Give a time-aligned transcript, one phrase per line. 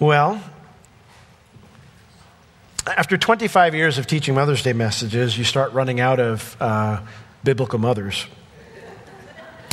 [0.00, 0.42] Well,
[2.86, 7.02] after 25 years of teaching Mother's Day messages, you start running out of uh,
[7.44, 8.24] biblical mothers.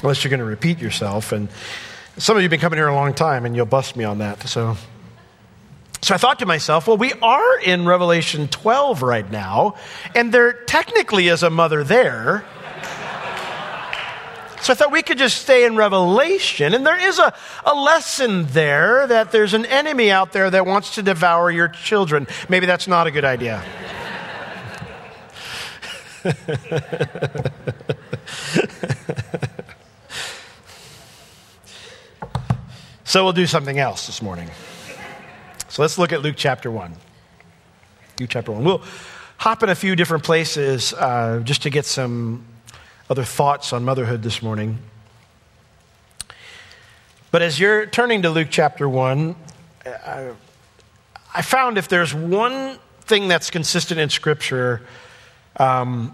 [0.03, 1.31] Unless you're going to repeat yourself.
[1.31, 1.47] And
[2.17, 4.17] some of you have been coming here a long time, and you'll bust me on
[4.17, 4.49] that.
[4.49, 4.75] So,
[6.01, 9.75] so I thought to myself, well, we are in Revelation 12 right now,
[10.13, 12.43] and there technically is a mother there.
[14.67, 16.73] So I thought we could just stay in Revelation.
[16.73, 17.33] And there is a,
[17.65, 22.27] a lesson there that there's an enemy out there that wants to devour your children.
[22.49, 23.63] Maybe that's not a good idea.
[33.05, 34.49] so we'll do something else this morning.
[35.69, 36.93] So let's look at Luke chapter 1.
[38.19, 38.65] Luke chapter 1.
[38.65, 38.81] We'll
[39.37, 42.43] hop in a few different places uh, just to get some
[43.09, 44.79] other thoughts on motherhood this morning.
[47.31, 49.35] But as you're turning to Luke chapter 1,
[49.85, 50.31] I,
[51.33, 54.81] I found if there's one thing that's consistent in Scripture
[55.57, 56.13] um,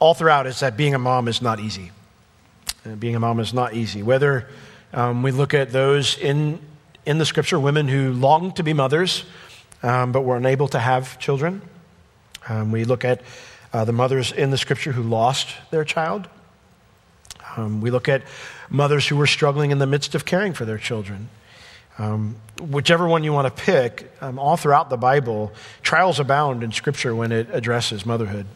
[0.00, 1.92] all throughout, is that being a mom is not easy.
[2.84, 4.02] Uh, being a mom is not easy.
[4.02, 4.48] Whether
[4.92, 6.58] um, we look at those in,
[7.06, 9.24] in the Scripture, women who long to be mothers,
[9.82, 11.62] um, but were unable to have children.
[12.48, 13.22] Um, we look at
[13.74, 16.28] uh, the mothers in the scripture who lost their child.
[17.56, 18.22] Um, we look at
[18.70, 21.28] mothers who were struggling in the midst of caring for their children.
[21.98, 26.72] Um, whichever one you want to pick, um, all throughout the Bible, trials abound in
[26.72, 28.46] Scripture when it addresses motherhood.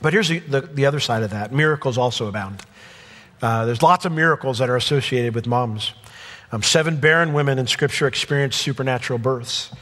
[0.00, 2.62] But here's the, the, the other side of that miracles also abound.
[3.42, 5.92] Uh, there's lots of miracles that are associated with moms.
[6.52, 9.72] Um, seven barren women in Scripture experienced supernatural births.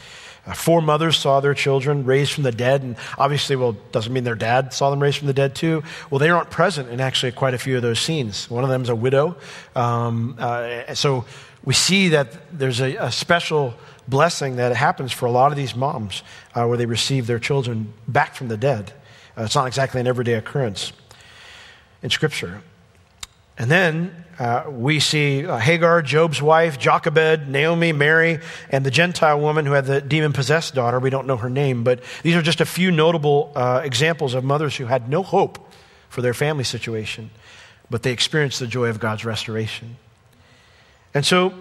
[0.44, 4.24] Uh, four mothers saw their children raised from the dead, and obviously, well, doesn't mean
[4.24, 5.82] their dad saw them raised from the dead too.
[6.10, 8.50] Well, they aren't present in actually quite a few of those scenes.
[8.50, 9.36] One of them is a widow.
[9.76, 11.24] Um, uh, so
[11.64, 13.74] we see that there's a, a, special
[14.08, 17.92] blessing that happens for a lot of these moms uh, where they receive their children
[18.08, 18.92] back from the dead.
[19.38, 20.92] Uh, it's not exactly an everyday occurrence
[22.02, 22.62] in Scripture.
[23.58, 28.40] And then uh, we see uh, Hagar, Job's wife, Jochebed, Naomi, Mary,
[28.70, 30.98] and the Gentile woman who had the demon possessed daughter.
[30.98, 34.42] We don't know her name, but these are just a few notable uh, examples of
[34.42, 35.70] mothers who had no hope
[36.08, 37.30] for their family situation,
[37.90, 39.96] but they experienced the joy of God's restoration.
[41.14, 41.54] And so,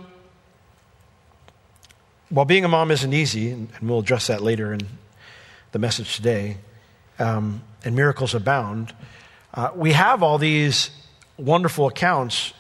[2.30, 4.82] while being a mom isn't easy, and we'll address that later in
[5.74, 6.58] the message today,
[7.20, 8.94] um, and miracles abound,
[9.54, 10.90] uh, we have all these
[11.38, 12.54] wonderful accounts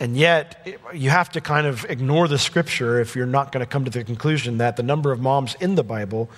[0.00, 3.66] and yet, you have to kind of ignore the scripture if you're not going to
[3.66, 6.28] come to the conclusion that the number of moms in the Bible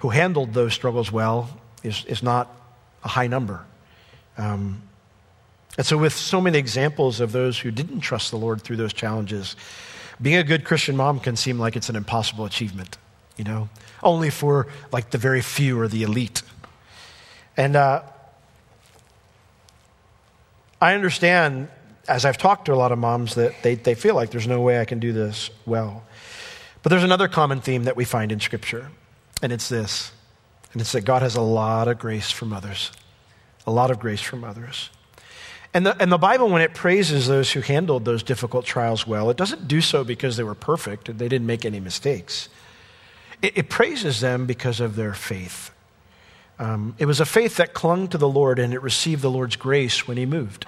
[0.00, 1.48] who handled those struggles well
[1.82, 2.54] is, is not
[3.02, 3.64] a high number.
[4.36, 4.82] Um,
[5.78, 8.92] and so, with so many examples of those who didn't trust the Lord through those
[8.92, 9.56] challenges,
[10.20, 12.98] being a good Christian mom can seem like it's an impossible achievement,
[13.36, 13.68] you know,
[14.02, 16.42] only for like the very few or the elite.
[17.56, 18.02] And uh,
[20.80, 21.68] I understand
[22.08, 24.60] as I've talked to a lot of moms, that they, they feel like there's no
[24.60, 26.02] way I can do this well.
[26.82, 28.90] But there's another common theme that we find in Scripture,
[29.42, 30.10] and it's this.
[30.72, 32.90] And it's that God has a lot of grace for mothers.
[33.66, 34.90] A lot of grace for mothers.
[35.74, 39.28] And the, and the Bible, when it praises those who handled those difficult trials well,
[39.28, 42.48] it doesn't do so because they were perfect and they didn't make any mistakes.
[43.42, 45.70] It, it praises them because of their faith.
[46.58, 49.56] Um, it was a faith that clung to the Lord and it received the Lord's
[49.56, 50.66] grace when He moved.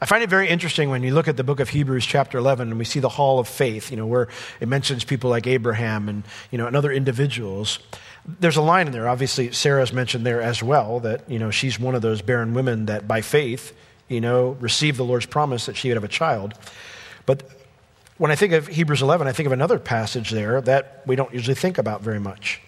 [0.00, 2.68] I find it very interesting when you look at the book of Hebrews, chapter 11,
[2.68, 4.28] and we see the hall of faith, you know, where
[4.60, 7.78] it mentions people like Abraham and, you know, and other individuals.
[8.26, 11.78] There's a line in there, obviously, Sarah's mentioned there as well, that, you know, she's
[11.78, 13.74] one of those barren women that by faith,
[14.08, 16.52] you know, received the Lord's promise that she would have a child.
[17.24, 17.48] But
[18.18, 21.32] when I think of Hebrews 11, I think of another passage there that we don't
[21.32, 22.60] usually think about very much.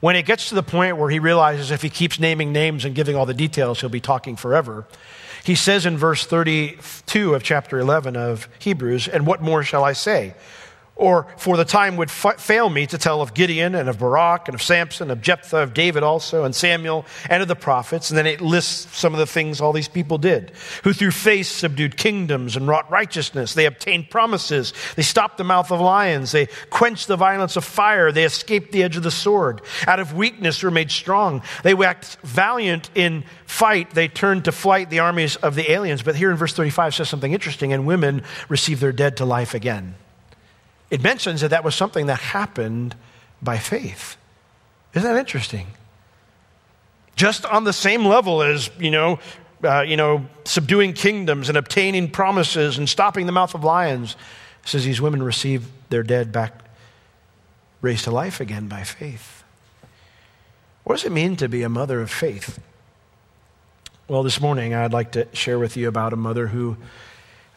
[0.00, 2.94] When it gets to the point where he realizes if he keeps naming names and
[2.94, 4.86] giving all the details, he'll be talking forever.
[5.44, 9.92] He says in verse 32 of chapter 11 of Hebrews, And what more shall I
[9.92, 10.34] say?
[10.98, 14.54] Or, for the time would fail me to tell of Gideon and of Barak and
[14.54, 18.08] of Samson, of Jephthah, of David also, and Samuel, and of the prophets.
[18.08, 20.52] And then it lists some of the things all these people did,
[20.84, 23.52] who through faith subdued kingdoms and wrought righteousness.
[23.52, 24.72] They obtained promises.
[24.96, 26.32] They stopped the mouth of lions.
[26.32, 28.10] They quenched the violence of fire.
[28.10, 29.60] They escaped the edge of the sword.
[29.86, 31.42] Out of weakness were made strong.
[31.62, 33.90] They waxed valiant in fight.
[33.90, 36.02] They turned to flight the armies of the aliens.
[36.02, 39.52] But here in verse 35 says something interesting, and women received their dead to life
[39.52, 39.94] again
[40.90, 42.94] it mentions that that was something that happened
[43.42, 44.16] by faith.
[44.94, 45.66] Isn't that interesting?
[47.16, 49.18] Just on the same level as, you know,
[49.64, 54.16] uh, you know, subduing kingdoms and obtaining promises and stopping the mouth of lions,
[54.64, 56.52] says these women received their dead back
[57.80, 59.44] raised to life again by faith.
[60.84, 62.58] What does it mean to be a mother of faith?
[64.08, 66.76] Well, this morning I'd like to share with you about a mother who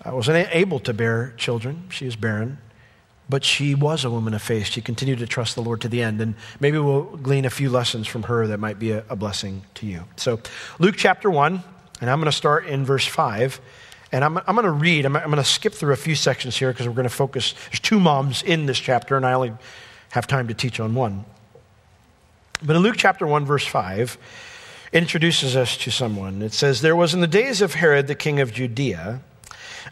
[0.05, 1.87] uh, was unable to bear children.
[1.89, 2.57] She was barren,
[3.29, 4.67] but she was a woman of faith.
[4.67, 6.19] She continued to trust the Lord to the end.
[6.19, 9.61] And maybe we'll glean a few lessons from her that might be a, a blessing
[9.75, 10.03] to you.
[10.15, 10.39] So,
[10.79, 11.63] Luke chapter 1,
[12.01, 13.61] and I'm going to start in verse 5.
[14.11, 16.57] And I'm, I'm going to read, I'm, I'm going to skip through a few sections
[16.57, 17.53] here because we're going to focus.
[17.69, 19.53] There's two moms in this chapter, and I only
[20.09, 21.25] have time to teach on one.
[22.63, 24.17] But in Luke chapter 1, verse 5,
[24.91, 26.41] introduces us to someone.
[26.41, 29.21] It says, There was in the days of Herod, the king of Judea,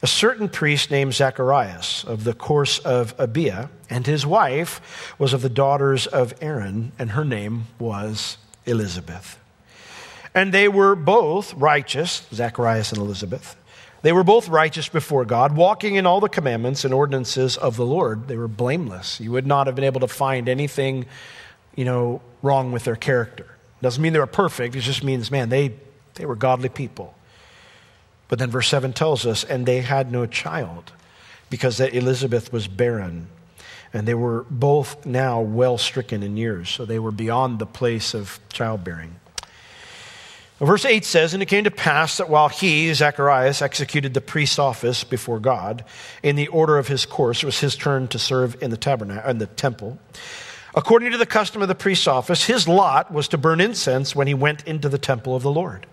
[0.01, 5.41] a certain priest named Zacharias of the course of Abia, and his wife was of
[5.41, 9.39] the daughters of Aaron, and her name was Elizabeth.
[10.35, 13.55] And they were both righteous, Zacharias and Elizabeth.
[14.03, 17.85] They were both righteous before God, walking in all the commandments and ordinances of the
[17.85, 18.27] Lord.
[18.27, 19.19] They were blameless.
[19.19, 21.07] You would not have been able to find anything,
[21.75, 23.47] you know, wrong with their character.
[23.81, 24.75] Doesn't mean they were perfect.
[24.75, 25.73] It just means, man, they,
[26.13, 27.15] they were godly people.
[28.27, 30.91] But then verse 7 tells us, and they had no child
[31.50, 33.27] because that Elizabeth was barren.
[33.94, 38.13] And they were both now well stricken in years, so they were beyond the place
[38.13, 39.15] of childbearing.
[40.59, 44.57] Verse 8 says, And it came to pass that while he, Zacharias, executed the priest's
[44.57, 45.85] office before God
[46.23, 49.30] in the order of his course, it was his turn to serve in the tabernacle
[49.30, 50.00] in the temple.
[50.75, 54.27] According to the custom of the priest's office, his lot was to burn incense when
[54.27, 55.85] he went into the temple of the Lord.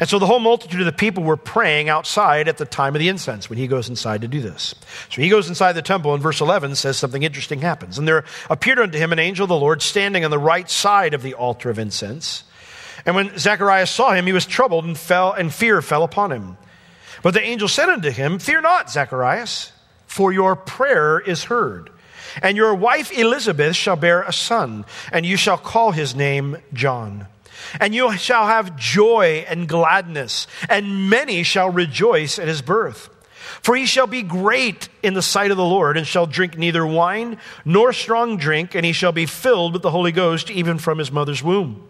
[0.00, 3.00] And so the whole multitude of the people were praying outside at the time of
[3.00, 4.74] the incense when he goes inside to do this.
[5.10, 7.98] So he goes inside the temple, and verse 11 says something interesting happens.
[7.98, 11.12] And there appeared unto him an angel of the Lord standing on the right side
[11.12, 12.44] of the altar of incense.
[13.04, 16.56] And when Zacharias saw him, he was troubled and fell, and fear fell upon him.
[17.22, 19.70] But the angel said unto him, Fear not, Zacharias,
[20.06, 21.90] for your prayer is heard.
[22.42, 27.26] And your wife Elizabeth shall bear a son, and you shall call his name John.
[27.80, 33.08] And you shall have joy and gladness, and many shall rejoice at his birth.
[33.62, 36.86] For he shall be great in the sight of the Lord, and shall drink neither
[36.86, 40.98] wine nor strong drink, and he shall be filled with the Holy Ghost even from
[40.98, 41.86] his mother's womb.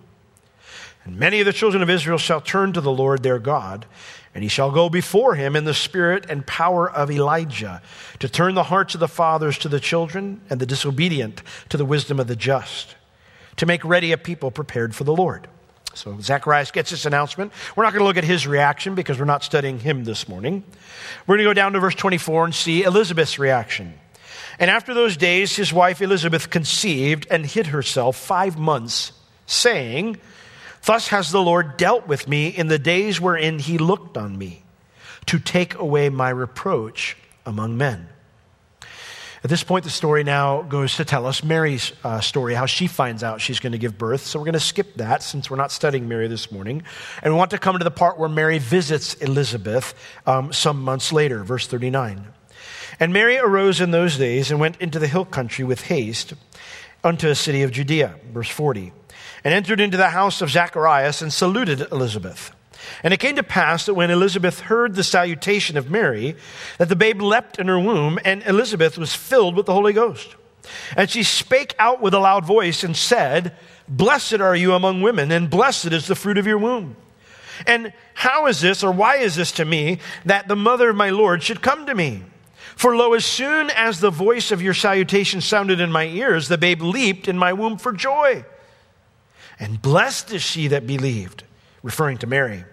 [1.05, 3.87] And many of the children of Israel shall turn to the Lord their God,
[4.35, 7.83] and he shall go before him in the spirit and power of Elijah,
[8.19, 11.85] to turn the hearts of the fathers to the children, and the disobedient to the
[11.85, 12.97] wisdom of the just,
[13.57, 15.49] to make ready a people prepared for the Lord.
[15.95, 17.53] So Zacharias gets this announcement.
[17.75, 20.63] We're not going to look at his reaction because we're not studying him this morning.
[21.27, 23.95] We're going to go down to verse 24 and see Elizabeth's reaction.
[24.59, 29.13] And after those days, his wife Elizabeth conceived and hid herself five months,
[29.47, 30.19] saying,
[30.85, 34.63] Thus has the Lord dealt with me in the days wherein he looked on me
[35.27, 38.09] to take away my reproach among men.
[39.43, 42.87] At this point, the story now goes to tell us Mary's uh, story, how she
[42.87, 44.27] finds out she's going to give birth.
[44.27, 46.83] So we're going to skip that since we're not studying Mary this morning.
[47.23, 49.95] And we want to come to the part where Mary visits Elizabeth
[50.27, 52.27] um, some months later, verse 39.
[52.99, 56.35] And Mary arose in those days and went into the hill country with haste
[57.03, 58.93] unto a city of Judea, verse 40
[59.45, 62.53] and entered into the house of Zacharias and saluted Elizabeth.
[63.03, 66.37] And it came to pass that when Elizabeth heard the salutation of Mary,
[66.79, 70.37] that the babe leapt in her womb, and Elizabeth was filled with the Holy Ghost.
[70.97, 73.57] And she spake out with a loud voice and said,
[73.89, 76.97] Blessed are you among women, and blessed is the fruit of your womb.
[77.67, 81.11] And how is this, or why is this to me, that the mother of my
[81.11, 82.23] Lord should come to me?
[82.77, 86.57] For lo, as soon as the voice of your salutation sounded in my ears, the
[86.57, 88.45] babe leaped in my womb for joy.
[89.59, 91.45] And blessed is she that believed,
[91.83, 92.65] referring to Mary.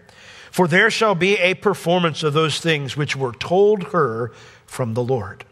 [0.58, 4.32] For there shall be a performance of those things which were told her
[4.66, 5.46] from the Lord.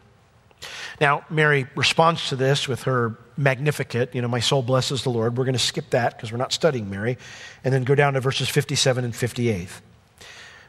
[0.99, 5.37] Now, Mary responds to this with her Magnificat, you know, my soul blesses the Lord.
[5.37, 7.19] We're going to skip that because we're not studying Mary,
[7.63, 9.69] and then go down to verses 57 and 58.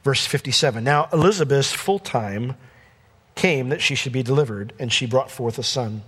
[0.04, 2.56] Verse 57 Now, Elizabeth's full time
[3.36, 6.02] came that she should be delivered, and she brought forth a son.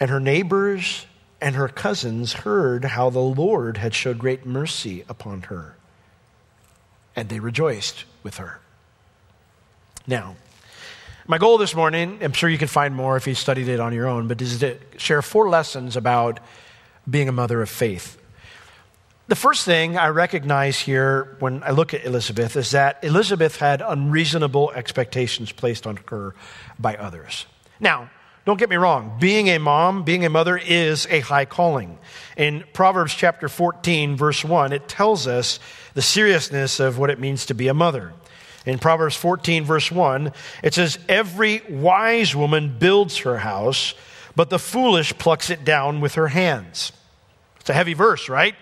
[0.00, 1.04] And her neighbors
[1.42, 5.76] and her cousins heard how the Lord had showed great mercy upon her,
[7.16, 8.60] and they rejoiced with her.
[10.06, 10.36] Now,
[11.26, 13.94] my goal this morning, I'm sure you can find more if you studied it on
[13.94, 16.40] your own, but is to share four lessons about
[17.08, 18.18] being a mother of faith.
[19.26, 23.80] The first thing I recognize here when I look at Elizabeth is that Elizabeth had
[23.80, 26.34] unreasonable expectations placed on her
[26.78, 27.46] by others.
[27.80, 28.10] Now,
[28.44, 29.16] don't get me wrong.
[29.18, 31.98] Being a mom, being a mother is a high calling.
[32.36, 35.58] In Proverbs chapter 14, verse 1, it tells us
[35.94, 38.12] the seriousness of what it means to be a mother.
[38.66, 40.32] In Proverbs 14, verse 1,
[40.62, 43.94] it says, Every wise woman builds her house,
[44.34, 46.92] but the foolish plucks it down with her hands.
[47.60, 48.54] It's a heavy verse, right?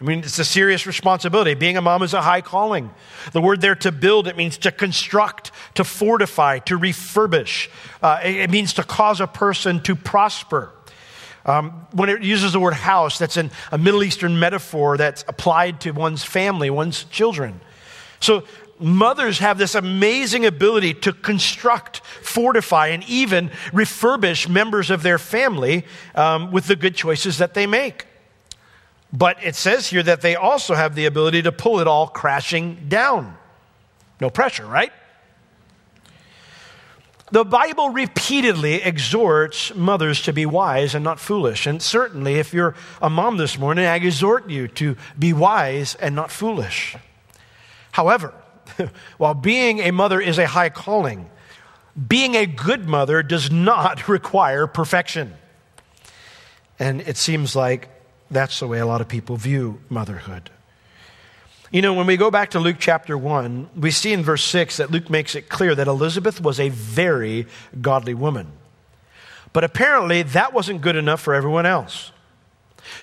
[0.00, 1.54] I mean, it's a serious responsibility.
[1.54, 2.90] Being a mom is a high calling.
[3.30, 7.68] The word there to build, it means to construct, to fortify, to refurbish.
[8.02, 10.72] Uh, it means to cause a person to prosper.
[11.44, 15.80] Um, when it uses the word house, that's an, a Middle Eastern metaphor that's applied
[15.80, 17.60] to one's family, one's children.
[18.20, 18.44] So
[18.78, 25.84] mothers have this amazing ability to construct, fortify, and even refurbish members of their family
[26.14, 28.06] um, with the good choices that they make.
[29.12, 32.86] But it says here that they also have the ability to pull it all crashing
[32.88, 33.36] down.
[34.20, 34.92] No pressure, right?
[37.32, 41.66] The Bible repeatedly exhorts mothers to be wise and not foolish.
[41.66, 46.14] And certainly, if you're a mom this morning, I exhort you to be wise and
[46.14, 46.94] not foolish.
[47.92, 48.34] However,
[49.16, 51.30] while being a mother is a high calling,
[52.06, 55.32] being a good mother does not require perfection.
[56.78, 57.88] And it seems like
[58.30, 60.50] that's the way a lot of people view motherhood.
[61.72, 64.76] You know, when we go back to Luke chapter 1, we see in verse 6
[64.76, 67.46] that Luke makes it clear that Elizabeth was a very
[67.80, 68.52] godly woman.
[69.54, 72.12] But apparently, that wasn't good enough for everyone else.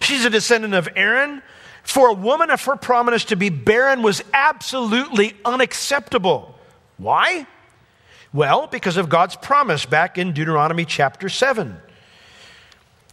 [0.02, 1.42] She's a descendant of Aaron.
[1.82, 6.56] For a woman of her prominence to be barren was absolutely unacceptable.
[6.98, 7.48] Why?
[8.32, 11.82] Well, because of God's promise back in Deuteronomy chapter 7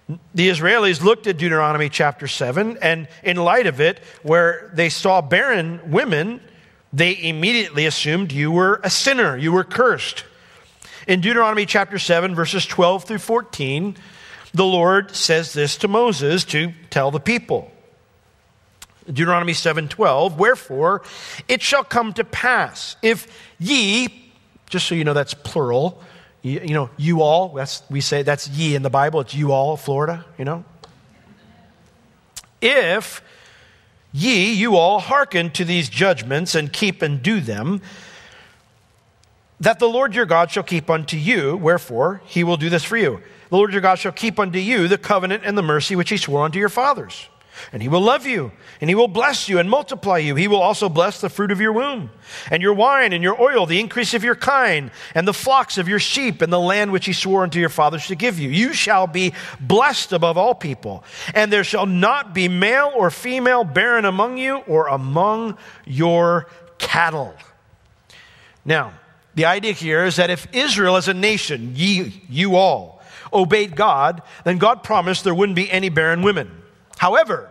[0.08, 5.20] the Israelis looked at Deuteronomy chapter 7, and in light of it, where they saw
[5.20, 6.40] barren women,
[6.92, 10.25] they immediately assumed you were a sinner, you were cursed.
[11.08, 13.96] In Deuteronomy chapter 7, verses 12 through 14,
[14.54, 17.70] the Lord says this to Moses to tell the people.
[19.06, 21.02] Deuteronomy 7:12 Wherefore
[21.46, 23.26] it shall come to pass if
[23.58, 24.32] ye
[24.68, 26.02] just so you know that's plural
[26.46, 29.50] you, you know, you all, that's, we say that's ye in the Bible, it's you
[29.50, 30.64] all, Florida, you know.
[32.62, 33.20] If
[34.12, 37.82] ye, you all, hearken to these judgments and keep and do them,
[39.58, 42.96] that the Lord your God shall keep unto you, wherefore he will do this for
[42.96, 43.20] you.
[43.50, 46.16] The Lord your God shall keep unto you the covenant and the mercy which he
[46.16, 47.28] swore unto your fathers.
[47.72, 50.34] And he will love you, and he will bless you and multiply you.
[50.34, 52.10] He will also bless the fruit of your womb,
[52.50, 55.88] and your wine, and your oil, the increase of your kine, and the flocks of
[55.88, 58.48] your sheep, and the land which he swore unto your fathers to give you.
[58.48, 63.64] You shall be blessed above all people, and there shall not be male or female
[63.64, 66.48] barren among you or among your
[66.78, 67.34] cattle.
[68.64, 68.92] Now,
[69.34, 74.22] the idea here is that if Israel as a nation, ye, you all, obeyed God,
[74.44, 76.55] then God promised there wouldn't be any barren women.
[76.98, 77.50] However,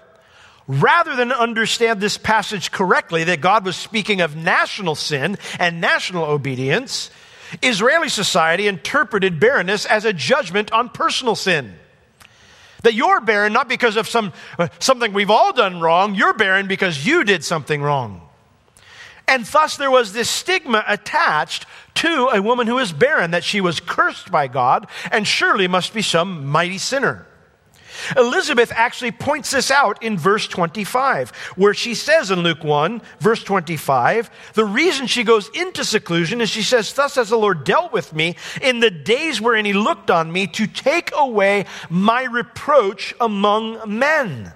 [0.68, 6.26] rather than understand this passage correctly, that God was speaking of national sin and national
[6.26, 7.12] obedience,
[7.62, 11.76] Israeli society interpreted barrenness as a judgment on personal sin.
[12.82, 16.68] That you're barren not because of some, uh, something we've all done wrong, you're barren
[16.68, 18.22] because you did something wrong.
[19.28, 23.60] And thus there was this stigma attached to a woman who is barren, that she
[23.60, 27.26] was cursed by God and surely must be some mighty sinner.
[28.18, 33.44] Elizabeth actually points this out in verse 25, where she says in Luke 1, verse
[33.44, 37.92] 25, the reason she goes into seclusion is she says, Thus has the Lord dealt
[37.92, 43.14] with me in the days wherein he looked on me to take away my reproach
[43.20, 44.54] among men.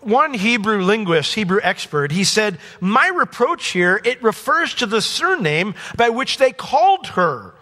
[0.00, 5.74] One Hebrew linguist, Hebrew expert, he said, My reproach here, it refers to the surname
[5.96, 7.54] by which they called her.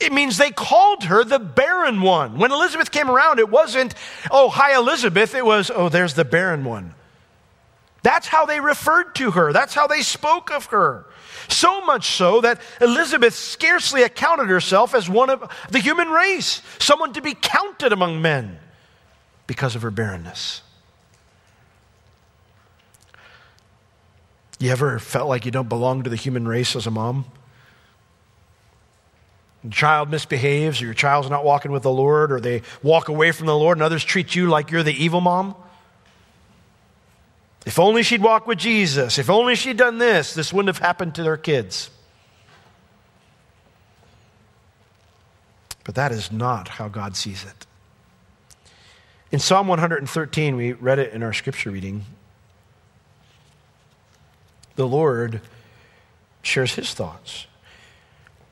[0.00, 2.38] It means they called her the barren one.
[2.38, 3.94] When Elizabeth came around, it wasn't,
[4.30, 5.34] oh, hi, Elizabeth.
[5.34, 6.94] It was, oh, there's the barren one.
[8.02, 9.52] That's how they referred to her.
[9.52, 11.06] That's how they spoke of her.
[11.48, 17.12] So much so that Elizabeth scarcely accounted herself as one of the human race, someone
[17.14, 18.58] to be counted among men
[19.46, 20.62] because of her barrenness.
[24.60, 27.24] You ever felt like you don't belong to the human race as a mom?
[29.70, 33.46] Child misbehaves or your child's not walking with the Lord or they walk away from
[33.46, 35.54] the Lord and others treat you like you're the evil mom?
[37.66, 41.16] If only she'd walked with Jesus, if only she'd done this, this wouldn't have happened
[41.16, 41.90] to their kids.
[45.84, 47.66] But that is not how God sees it.
[49.30, 52.04] In Psalm 113, we read it in our scripture reading.
[54.76, 55.40] The Lord
[56.42, 57.46] shares his thoughts.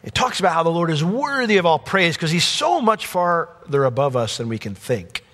[0.06, 3.06] It talks about how the Lord is worthy of all praise because he's so much
[3.06, 5.24] farther above us than we can think.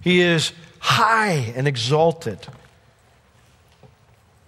[0.00, 2.44] He is high and exalted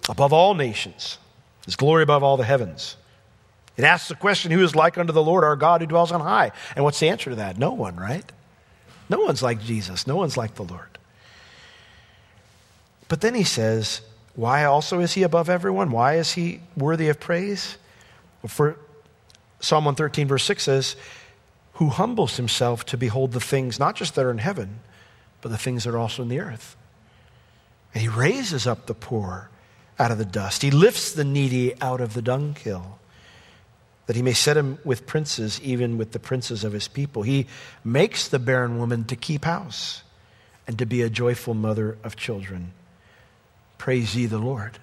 [0.09, 1.19] above all nations,
[1.65, 2.97] his glory above all the heavens.
[3.77, 6.21] It asks the question, Who is like unto the Lord our God who dwells on
[6.21, 6.51] high?
[6.75, 7.57] And what's the answer to that?
[7.57, 8.31] No one, right?
[9.09, 10.09] No one's like Jesus.
[10.09, 10.99] No one's like the Lord.
[13.07, 14.01] But then he says,
[14.35, 15.93] Why also is he above everyone?
[15.93, 17.79] Why is he worthy of praise?
[18.47, 18.77] For
[19.61, 20.97] Psalm 113, verse 6 says,
[21.75, 24.81] Who humbles himself to behold the things not just that are in heaven,
[25.40, 26.76] but the things that are also in the earth.
[27.95, 29.50] And he raises up the poor
[29.99, 30.62] out of the dust.
[30.62, 32.99] He lifts the needy out of the dunghill
[34.07, 37.23] that he may set him with princes, even with the princes of his people.
[37.23, 37.47] He
[37.85, 40.02] makes the barren woman to keep house
[40.67, 42.73] and to be a joyful mother of children.
[43.79, 44.79] Praise ye the Lord.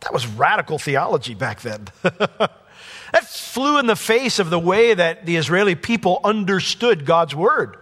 [0.00, 1.88] That was radical theology back then.
[3.12, 7.76] that flew in the face of the way that the Israeli people understood God's word.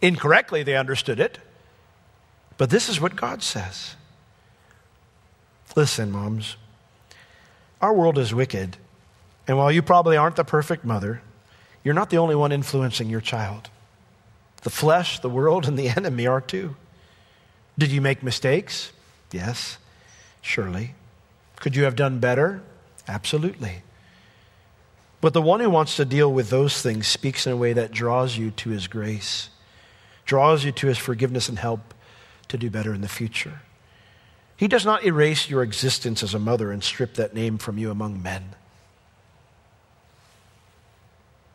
[0.00, 1.38] Incorrectly, they understood it.
[2.56, 3.94] But this is what God says.
[5.76, 6.56] Listen, moms,
[7.80, 8.76] our world is wicked
[9.48, 11.22] and while you probably aren't the perfect mother,
[11.82, 13.70] you're not the only one influencing your child.
[14.62, 16.76] The flesh, the world, and the enemy are too.
[17.78, 18.92] Did you make mistakes?
[19.32, 19.78] Yes,
[20.42, 20.94] surely.
[21.56, 22.62] Could you have done better?
[23.08, 23.82] Absolutely.
[25.20, 27.90] But the one who wants to deal with those things speaks in a way that
[27.90, 29.50] draws you to his grace,
[30.24, 31.94] draws you to his forgiveness and help
[32.48, 33.62] to do better in the future.
[34.56, 37.90] He does not erase your existence as a mother and strip that name from you
[37.90, 38.54] among men.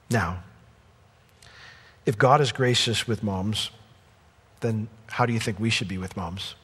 [0.10, 0.43] Now,
[2.05, 3.72] if God is gracious with moms,
[4.60, 6.55] then how do you think we should be with moms?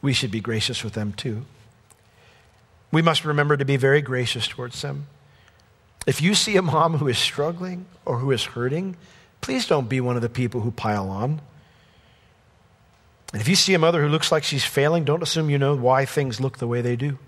[0.00, 1.44] We should be gracious with them too.
[2.92, 5.06] We must remember to be very gracious towards them.
[6.06, 8.96] If you see a mom who is struggling or who is hurting,
[9.40, 11.40] please don't be one of the people who pile on.
[13.32, 15.74] And if you see a mother who looks like she's failing, don't assume you know
[15.74, 17.18] why things look the way they do.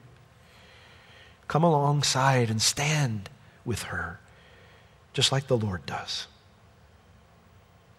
[1.49, 3.30] Come alongside and stand
[3.64, 4.21] with her,
[5.14, 6.26] just like the Lord does.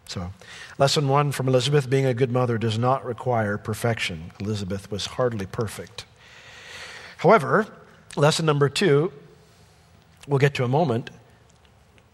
[0.07, 0.31] So,
[0.77, 4.31] lesson one from Elizabeth being a good mother does not require perfection.
[4.39, 6.05] Elizabeth was hardly perfect.
[7.25, 7.65] However,
[8.15, 9.11] lesson number two,
[10.27, 11.09] we'll get to a moment.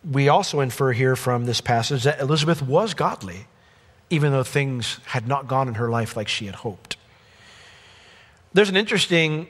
[0.09, 3.45] We also infer here from this passage that Elizabeth was godly,
[4.09, 6.95] even though things had not gone in her life like she had hoped.
[8.53, 9.47] There's an interesting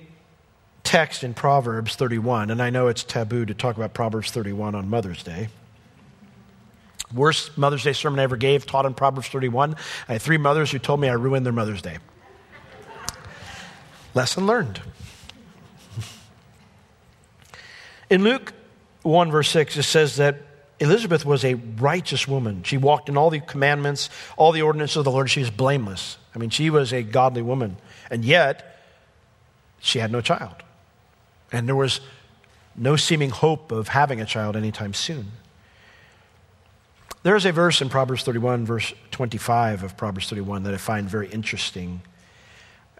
[0.84, 4.89] text in Proverbs 31, and I know it's taboo to talk about Proverbs 31 on
[4.89, 5.50] Mother's Day.
[7.13, 9.76] Worst Mother's Day sermon I ever gave, taught on Proverbs 31.
[10.10, 12.00] I had three mothers who told me I ruined their Mother's Day.
[14.15, 14.82] Lesson learned.
[18.12, 18.52] In Luke
[19.04, 20.41] 1, verse 6, it says that
[20.82, 22.62] Elizabeth was a righteous woman.
[22.63, 25.30] She walked in all the commandments, all the ordinances of the Lord.
[25.30, 26.17] She was blameless.
[26.36, 27.78] I mean, she was a godly woman.
[28.10, 28.84] And yet,
[29.80, 30.56] she had no child.
[31.54, 32.02] And there was
[32.76, 35.32] no seeming hope of having a child anytime soon.
[37.24, 41.08] There is a verse in Proverbs 31, verse 25 of Proverbs 31, that I find
[41.08, 42.02] very interesting.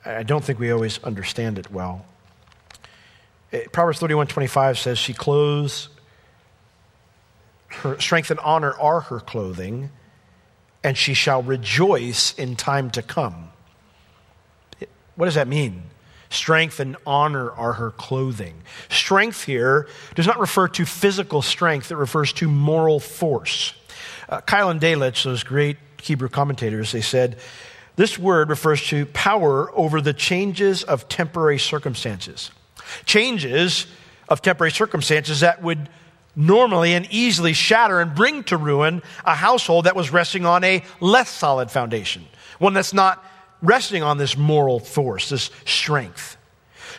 [0.06, 2.06] I don't think we always understand it well.
[3.72, 5.90] Proverbs 31, 25 says, She clothes,
[7.68, 9.92] her strength and honor are her clothing,
[10.84, 13.50] and she shall rejoice in time to come.
[15.16, 15.84] What does that mean?
[16.30, 18.62] Strength and honor are her clothing.
[18.90, 23.74] Strength here does not refer to physical strength, it refers to moral force.
[24.30, 27.38] Uh, Keil and Delitzsch, those great Hebrew commentators, they said
[27.98, 32.52] this word refers to power over the changes of temporary circumstances.
[33.06, 33.88] Changes
[34.30, 35.89] of temporary circumstances that would
[36.36, 40.84] normally and easily shatter and bring to ruin a household that was resting on a
[40.99, 42.25] less solid foundation,
[42.60, 43.23] one that's not
[43.62, 46.38] resting on this moral force, this strength.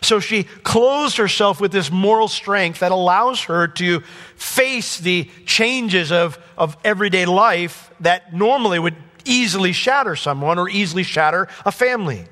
[0.01, 4.01] So she clothes herself with this moral strength that allows her to
[4.35, 11.03] face the changes of, of everyday life that normally would easily shatter someone or easily
[11.03, 12.25] shatter a family.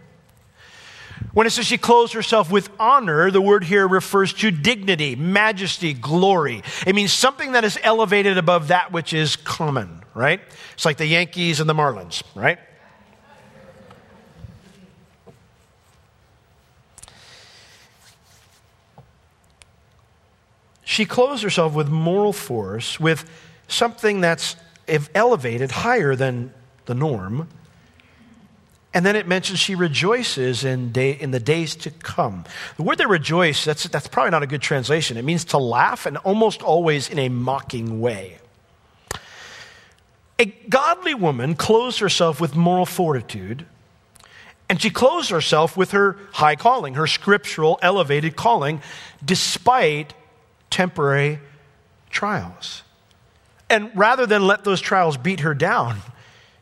[1.33, 5.93] When it says she clothes herself with honor, the word here refers to dignity, majesty,
[5.93, 6.61] glory.
[6.85, 10.41] It means something that is elevated above that which is common, right?
[10.73, 12.59] It's like the Yankees and the Marlins, right?
[20.91, 23.23] she clothes herself with moral force, with
[23.69, 24.57] something that's
[25.15, 26.53] elevated higher than
[26.85, 27.47] the norm.
[28.93, 32.43] And then it mentions she rejoices in, day, in the days to come.
[32.75, 35.15] The word they rejoice, that's, that's probably not a good translation.
[35.15, 38.37] It means to laugh and almost always in a mocking way.
[40.39, 43.65] A godly woman clothes herself with moral fortitude
[44.71, 48.81] And she clothes herself with her high calling, her scriptural elevated calling,
[49.23, 50.13] despite
[50.69, 51.41] temporary
[52.09, 52.83] trials.
[53.69, 55.97] And rather than let those trials beat her down,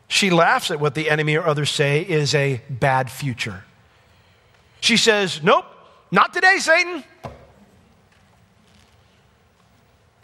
[0.10, 3.64] she laughs at what the enemy or others say is a bad future.
[4.82, 5.66] She says, Nope,
[6.12, 7.04] not today, Satan.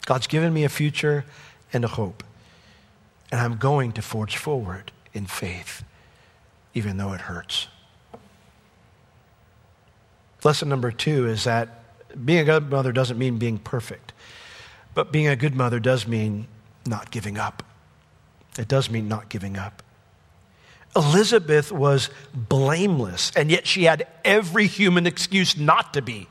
[0.04, 1.24] God's given me a future
[1.72, 2.24] and a hope.
[3.30, 5.84] And I'm going to forge forward in faith,
[6.74, 7.68] even though it hurts.
[10.42, 11.82] Lesson number two is that
[12.24, 14.12] being a good mother doesn't mean being perfect,
[14.94, 16.48] but being a good mother does mean
[16.86, 17.62] not giving up.
[18.58, 19.82] It does mean not giving up.
[20.94, 26.26] Elizabeth was blameless, and yet she had every human excuse not to be.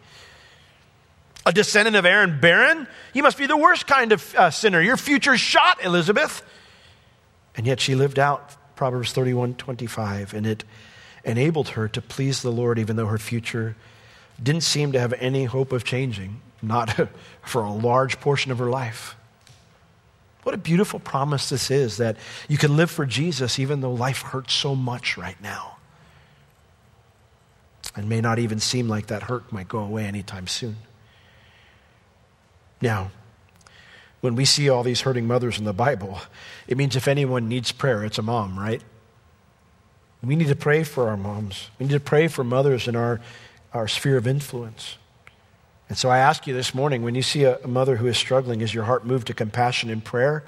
[1.46, 2.88] A descendant of Aaron barren?
[3.14, 4.82] You must be the worst kind of uh, sinner.
[4.82, 6.42] Your future's shot, Elizabeth.
[7.56, 10.64] And yet she lived out Proverbs 31 25, and it
[11.24, 13.76] enabled her to please the Lord, even though her future
[14.42, 17.10] didn't seem to have any hope of changing, not
[17.44, 19.16] for a large portion of her life.
[20.46, 24.22] What a beautiful promise this is that you can live for Jesus even though life
[24.22, 25.78] hurts so much right now.
[27.96, 30.76] And may not even seem like that hurt might go away anytime soon.
[32.80, 33.10] Now,
[34.22, 36.20] when we see all these hurting mothers in the Bible,
[36.68, 38.84] it means if anyone needs prayer, it's a mom, right?
[40.22, 41.72] We need to pray for our moms.
[41.80, 43.20] We need to pray for mothers in our,
[43.74, 45.00] our sphere of influence.
[45.88, 48.62] And so I ask you this morning when you see a, mother who is struggling,
[48.62, 50.44] is your heart moved to compassion and prayer,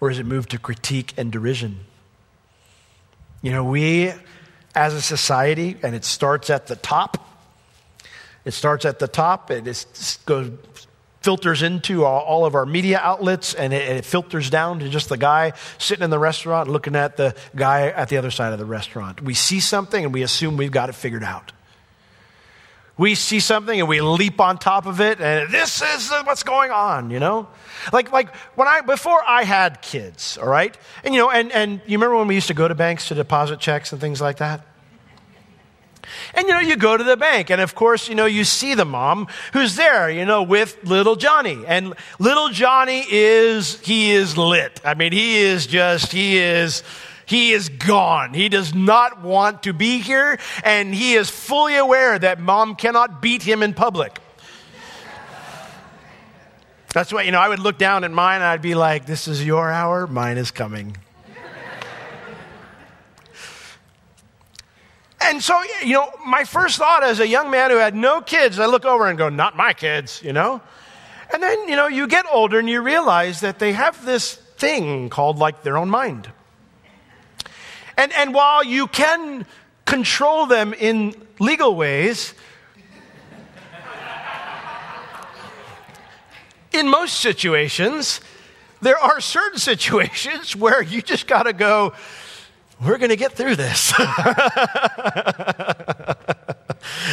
[0.00, 1.80] or is it moved to critique and derision?
[3.42, 4.12] You know, we
[4.74, 7.18] as a society, and it starts at the top,
[8.44, 9.64] it starts at the top, it
[10.24, 10.50] goes
[11.20, 15.16] filters into all of our media outlets and it, it, filters down to just the
[15.16, 18.64] guy sitting in the restaurant looking at the guy at the other side of the
[18.64, 19.20] restaurant.
[19.20, 21.52] We see something and we assume we've got it figured out.
[22.98, 26.70] We see something and we leap on top of it and this is what's going
[26.72, 27.48] on, you know?
[27.92, 30.76] Like, like when I, before I had kids, all right?
[31.04, 33.14] And, you know, and, and you remember when we used to go to banks to
[33.14, 34.66] deposit checks and things like that?
[36.34, 38.74] And you know, you go to the bank, and of course, you know, you see
[38.74, 41.64] the mom who's there, you know, with little Johnny.
[41.66, 44.80] And little Johnny is, he is lit.
[44.84, 46.82] I mean, he is just, he is,
[47.28, 48.32] he is gone.
[48.32, 53.20] He does not want to be here, and he is fully aware that mom cannot
[53.20, 54.18] beat him in public.
[56.94, 59.28] That's why, you know, I would look down at mine and I'd be like, this
[59.28, 60.96] is your hour, mine is coming.
[65.20, 68.58] And so, you know, my first thought as a young man who had no kids,
[68.58, 70.62] I look over and go, not my kids, you know?
[71.30, 75.10] And then, you know, you get older and you realize that they have this thing
[75.10, 76.32] called like their own mind.
[77.98, 79.44] And, and while you can
[79.84, 82.32] control them in legal ways,
[86.72, 88.20] in most situations,
[88.80, 91.92] there are certain situations where you just got to go,
[92.80, 93.92] we're going to get through this.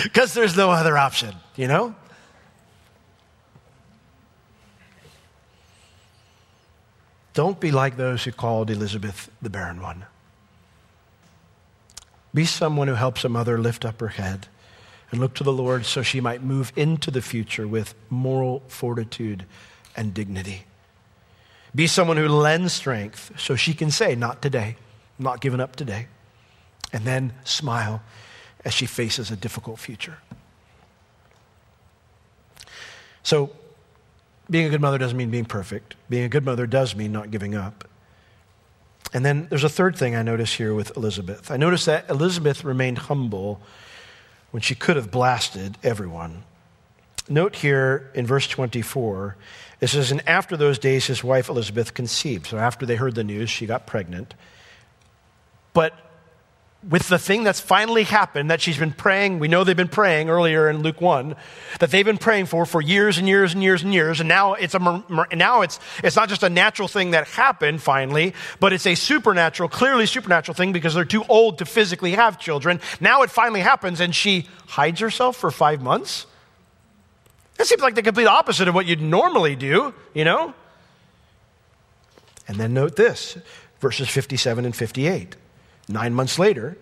[0.04, 1.96] Because there's no other option, you know?
[7.34, 10.06] Don't be like those who called Elizabeth the barren one.
[12.36, 14.48] Be someone who helps a mother lift up her head
[15.10, 19.46] and look to the Lord so she might move into the future with moral fortitude
[19.96, 20.66] and dignity.
[21.74, 24.76] Be someone who lends strength so she can say, Not today.
[25.18, 26.08] I'm not giving up today.
[26.92, 28.04] And then smile
[28.66, 30.18] as she faces a difficult future.
[33.24, 33.52] So,
[34.50, 35.96] being a good mother doesn't mean being perfect.
[36.10, 37.88] Being a good mother does mean not giving up.
[39.16, 41.50] And then there's a third thing I notice here with Elizabeth.
[41.50, 43.62] I notice that Elizabeth remained humble
[44.52, 46.44] when she could have blasted everyone.
[47.30, 49.38] Note here in verse 24,
[49.80, 52.48] it says, And after those days, his wife Elizabeth conceived.
[52.48, 54.34] So after they heard the news, she got pregnant.
[55.72, 55.94] But
[56.88, 60.30] with the thing that's finally happened that she's been praying, we know they've been praying
[60.30, 61.36] earlier in Luke 1,
[61.80, 64.54] that they've been praying for for years and years and years and years, and now
[64.54, 68.86] it's, a, now it's, it's not just a natural thing that happened finally, but it's
[68.86, 72.80] a supernatural, clearly supernatural thing because they're too old to physically have children.
[73.00, 76.28] Now it finally happens, and she hides herself for five months.
[77.58, 80.54] That seems like the complete opposite of what you'd normally do, you know?
[82.48, 83.38] And then note this
[83.80, 85.36] verses 57 and 58.
[85.88, 86.78] Nine months later,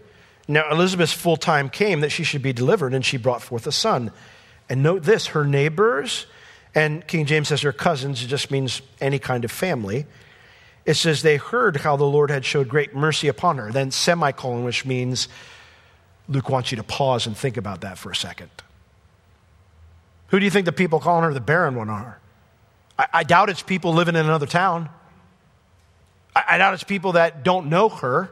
[0.47, 3.71] now Elizabeth's full time came that she should be delivered, and she brought forth a
[3.71, 4.11] son.
[4.69, 6.25] And note this her neighbors,
[6.73, 10.05] and King James says her cousins, it just means any kind of family.
[10.85, 13.71] It says they heard how the Lord had showed great mercy upon her.
[13.71, 15.27] Then semicolon, which means
[16.27, 18.49] Luke wants you to pause and think about that for a second.
[20.27, 22.19] Who do you think the people calling her the barren one are?
[22.97, 24.89] I, I doubt it's people living in another town.
[26.35, 28.31] I, I doubt it's people that don't know her.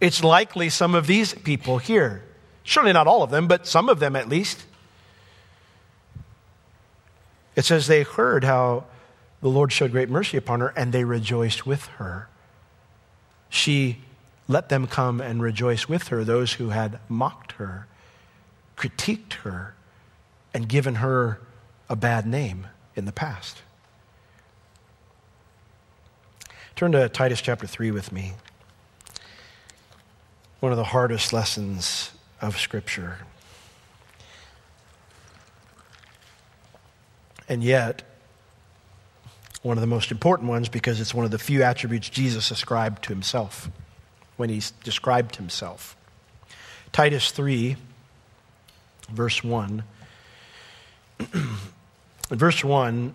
[0.00, 2.24] It's likely some of these people here.
[2.62, 4.64] Surely not all of them, but some of them at least.
[7.54, 8.84] It says they heard how
[9.42, 12.28] the Lord showed great mercy upon her and they rejoiced with her.
[13.48, 13.98] She
[14.48, 17.86] let them come and rejoice with her, those who had mocked her,
[18.76, 19.74] critiqued her,
[20.52, 21.40] and given her
[21.88, 23.62] a bad name in the past.
[26.76, 28.32] Turn to Titus chapter 3 with me.
[30.60, 33.18] One of the hardest lessons of Scripture.
[37.48, 38.02] And yet,
[39.62, 43.02] one of the most important ones because it's one of the few attributes Jesus ascribed
[43.04, 43.70] to himself
[44.36, 45.96] when he described himself.
[46.92, 47.76] Titus 3,
[49.10, 49.82] verse 1.
[52.30, 53.14] verse 1,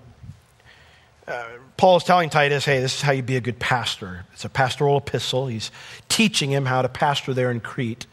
[1.27, 1.45] uh,
[1.77, 4.25] Paul is telling Titus, hey, this is how you be a good pastor.
[4.33, 5.47] It's a pastoral epistle.
[5.47, 5.71] He's
[6.07, 8.05] teaching him how to pastor there in Crete.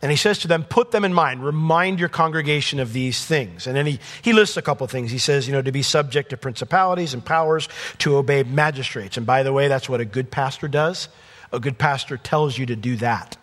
[0.00, 3.66] And he says to them, put them in mind, remind your congregation of these things.
[3.66, 5.10] And then he, he lists a couple things.
[5.10, 7.68] He says, you know, to be subject to principalities and powers,
[7.98, 9.16] to obey magistrates.
[9.16, 11.08] And by the way, that's what a good pastor does.
[11.52, 13.36] A good pastor tells you to do that.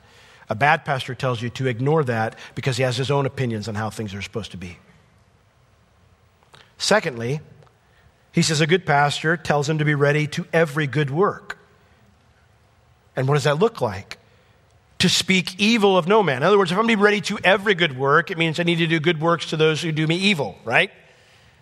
[0.47, 3.75] A bad pastor tells you to ignore that because he has his own opinions on
[3.75, 4.77] how things are supposed to be.
[6.77, 7.41] Secondly,
[8.35, 11.57] he says a good pastor tells him to be ready to every good work.
[13.15, 14.19] And what does that look like?
[14.99, 16.37] to speak evil of no man.
[16.37, 18.63] In other words, if I'm to be ready to every good work, it means I
[18.63, 20.89] need to do good works to those who do me evil, right?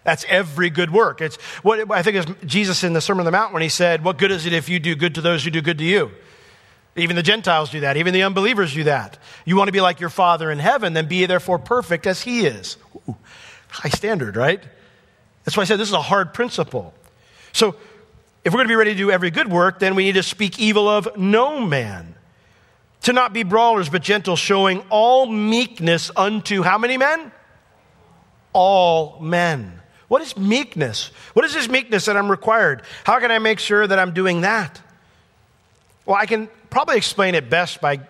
[0.03, 1.19] That's every good work.
[1.19, 4.03] It's what I think is Jesus in the Sermon on the Mount when he said,
[4.03, 6.11] What good is it if you do good to those who do good to you?
[6.95, 7.97] Even the Gentiles do that.
[7.97, 9.17] Even the unbelievers do that.
[9.45, 12.45] You want to be like your Father in heaven, then be therefore perfect as he
[12.45, 12.77] is.
[13.09, 13.15] Ooh,
[13.69, 14.63] high standard, right?
[15.43, 16.93] That's why I said this is a hard principle.
[17.51, 17.75] So,
[18.43, 20.23] if we're going to be ready to do every good work, then we need to
[20.23, 22.15] speak evil of no man.
[23.03, 27.31] To not be brawlers, but gentle, showing all meekness unto how many men?
[28.51, 29.81] All men.
[30.07, 31.11] What is meekness?
[31.33, 32.83] What is this meekness that I'm required?
[33.03, 34.81] How can I make sure that I'm doing that?
[36.05, 38.01] Well, I can probably explain it best by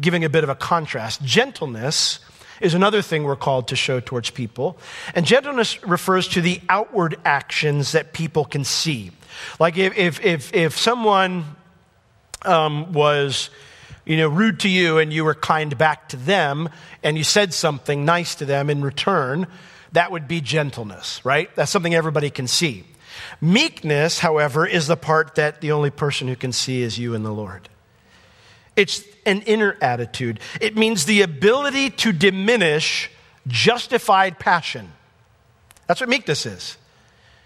[0.00, 1.22] giving a bit of a contrast.
[1.22, 2.20] Gentleness
[2.60, 4.78] is another thing we're called to show towards people.
[5.14, 9.10] And gentleness refers to the outward actions that people can see.
[9.58, 11.44] Like if, if, if, if someone
[12.42, 13.50] um, was
[14.04, 16.68] you know, rude to you and you were kind back to them
[17.02, 19.46] and you said something nice to them in return,
[19.92, 21.54] that would be gentleness, right?
[21.56, 22.84] That's something everybody can see.
[23.40, 27.24] Meekness, however, is the part that the only person who can see is you and
[27.24, 27.68] the Lord.
[28.76, 30.38] It's an inner attitude.
[30.60, 33.10] It means the ability to diminish
[33.46, 34.92] justified passion.
[35.86, 36.76] That's what meekness is.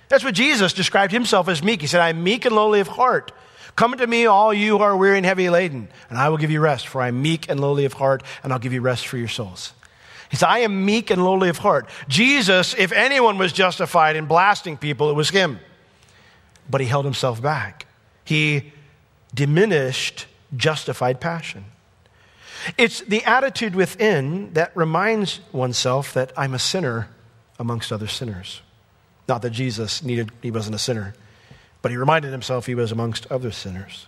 [0.08, 1.80] That's what Jesus described himself as meek.
[1.80, 3.32] He said, I'm meek and lowly of heart.
[3.76, 6.50] Come to me, all you who are weary and heavy laden, and I will give
[6.50, 9.06] you rest, for I am meek and lowly of heart, and I'll give you rest
[9.06, 9.72] for your souls.
[10.30, 11.88] He said, I am meek and lowly of heart.
[12.08, 15.60] Jesus, if anyone was justified in blasting people, it was him.
[16.68, 17.86] But he held himself back.
[18.24, 18.72] He
[19.34, 21.64] diminished justified passion.
[22.76, 27.08] It's the attitude within that reminds oneself that I'm a sinner
[27.58, 28.60] amongst other sinners.
[29.28, 31.14] Not that Jesus needed, he wasn't a sinner
[31.82, 34.06] but he reminded himself he was amongst other sinners.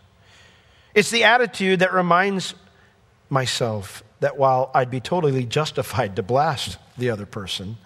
[0.94, 2.54] It's the attitude that reminds
[3.30, 7.78] myself that while I'd be totally justified to blast the other person,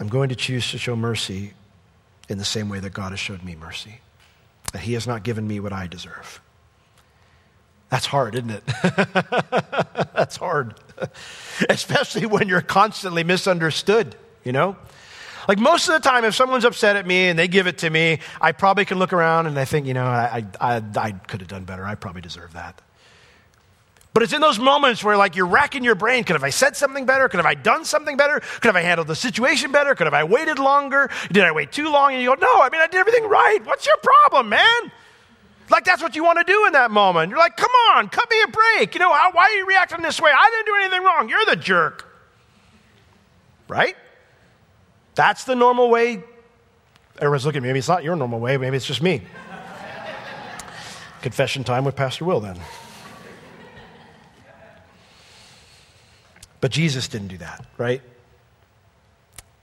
[0.00, 1.54] I'm going to choose to show mercy
[2.28, 4.00] in the same way that God has showed me mercy.
[4.72, 6.40] That he has not given me what I deserve.
[7.94, 8.64] That's hard, isn't it?
[10.16, 10.74] That's hard.
[11.70, 14.76] Especially when you're constantly misunderstood, you know?
[15.46, 17.90] Like most of the time, if someone's upset at me and they give it to
[17.90, 21.38] me, I probably can look around and I think, you know, I, I, I could
[21.38, 21.84] have done better.
[21.84, 22.82] I probably deserve that.
[24.12, 26.24] But it's in those moments where, like, you're racking your brain.
[26.24, 27.28] Could have I said something better?
[27.28, 28.40] Could have I done something better?
[28.40, 29.94] Could have I handled the situation better?
[29.94, 31.10] Could have I waited longer?
[31.30, 32.12] Did I wait too long?
[32.12, 33.64] And you go, no, I mean, I did everything right.
[33.64, 34.90] What's your problem, man?
[35.70, 37.30] Like, that's what you want to do in that moment.
[37.30, 38.94] You're like, come on, cut me a break.
[38.94, 40.30] You know, how, why are you reacting this way?
[40.30, 41.28] I didn't do anything wrong.
[41.28, 42.06] You're the jerk.
[43.66, 43.96] Right?
[45.14, 46.22] That's the normal way.
[47.16, 47.68] Everyone's looking at me.
[47.68, 48.56] Maybe it's not your normal way.
[48.56, 49.22] Maybe it's just me.
[51.22, 52.58] Confession time with Pastor Will then.
[56.60, 58.02] But Jesus didn't do that, right?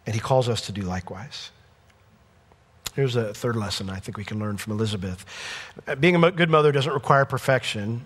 [0.05, 1.51] And he calls us to do likewise.
[2.93, 5.25] Here's a third lesson I think we can learn from Elizabeth.
[5.99, 8.05] Being a good mother doesn't require perfection.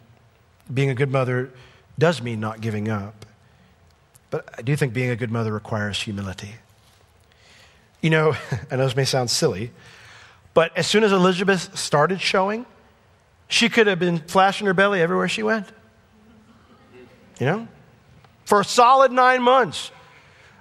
[0.72, 1.52] Being a good mother
[1.98, 3.26] does mean not giving up.
[4.30, 6.56] But I do think being a good mother requires humility.
[8.02, 8.36] You know,
[8.72, 9.72] I know this may sound silly,
[10.54, 12.66] but as soon as Elizabeth started showing,
[13.48, 15.68] she could have been flashing her belly everywhere she went.
[17.40, 17.68] You know?
[18.46, 19.92] For a solid nine months.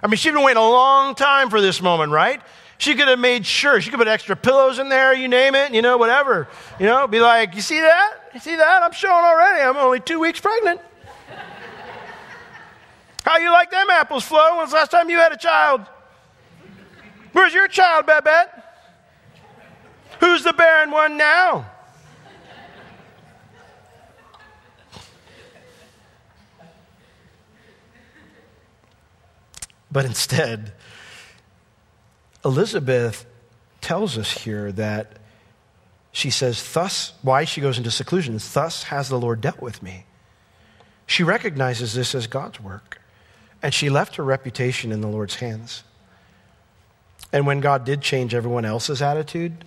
[0.01, 2.41] I mean, she'd been waiting a long time for this moment, right?
[2.77, 3.79] She could have made sure.
[3.79, 6.47] She could put extra pillows in there, you name it, you know, whatever.
[6.79, 8.29] You know, be like, you see that?
[8.33, 8.83] You see that?
[8.83, 9.61] I'm showing already.
[9.61, 10.81] I'm only two weeks pregnant.
[13.23, 14.57] How you like them apples, Flo?
[14.57, 15.81] When's the last time you had a child?
[17.31, 18.63] Where's your child, Babette?
[20.19, 21.69] Who's the barren one now?
[29.91, 30.73] But instead,
[32.45, 33.25] Elizabeth
[33.81, 35.17] tells us here that
[36.11, 40.05] she says, Thus, why she goes into seclusion, thus has the Lord dealt with me.
[41.07, 43.01] She recognizes this as God's work,
[43.61, 45.83] and she left her reputation in the Lord's hands.
[47.33, 49.65] And when God did change everyone else's attitude,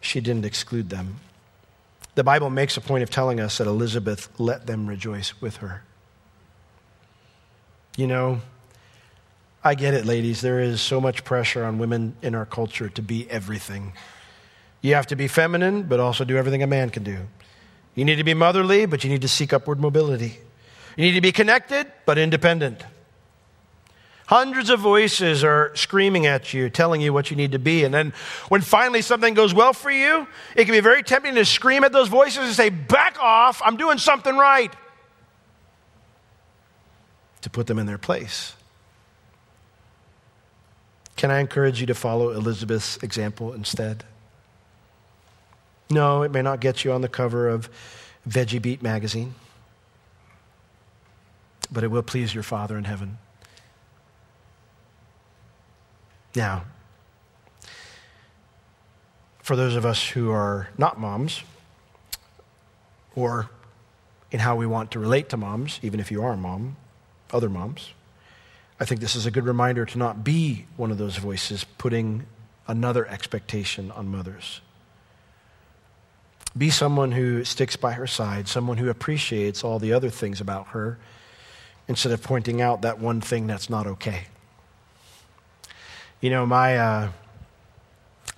[0.00, 1.20] she didn't exclude them.
[2.14, 5.82] The Bible makes a point of telling us that Elizabeth let them rejoice with her.
[7.96, 8.40] You know,
[9.66, 10.42] I get it, ladies.
[10.42, 13.94] There is so much pressure on women in our culture to be everything.
[14.82, 17.20] You have to be feminine, but also do everything a man can do.
[17.94, 20.38] You need to be motherly, but you need to seek upward mobility.
[20.98, 22.84] You need to be connected, but independent.
[24.26, 27.84] Hundreds of voices are screaming at you, telling you what you need to be.
[27.84, 28.12] And then
[28.50, 31.92] when finally something goes well for you, it can be very tempting to scream at
[31.92, 34.74] those voices and say, Back off, I'm doing something right.
[37.40, 38.54] To put them in their place.
[41.16, 44.04] Can I encourage you to follow Elizabeth's example instead?
[45.90, 47.68] No, it may not get you on the cover of
[48.28, 49.34] Veggie Beat magazine,
[51.70, 53.18] but it will please your Father in heaven.
[56.34, 56.64] Now,
[59.40, 61.42] for those of us who are not moms,
[63.14, 63.50] or
[64.32, 66.76] in how we want to relate to moms, even if you are a mom,
[67.30, 67.90] other moms,
[68.80, 72.26] I think this is a good reminder to not be one of those voices putting
[72.66, 74.60] another expectation on mothers.
[76.56, 80.68] Be someone who sticks by her side, someone who appreciates all the other things about
[80.68, 80.98] her
[81.86, 84.24] instead of pointing out that one thing that's not okay.
[86.20, 87.10] You know, my, uh,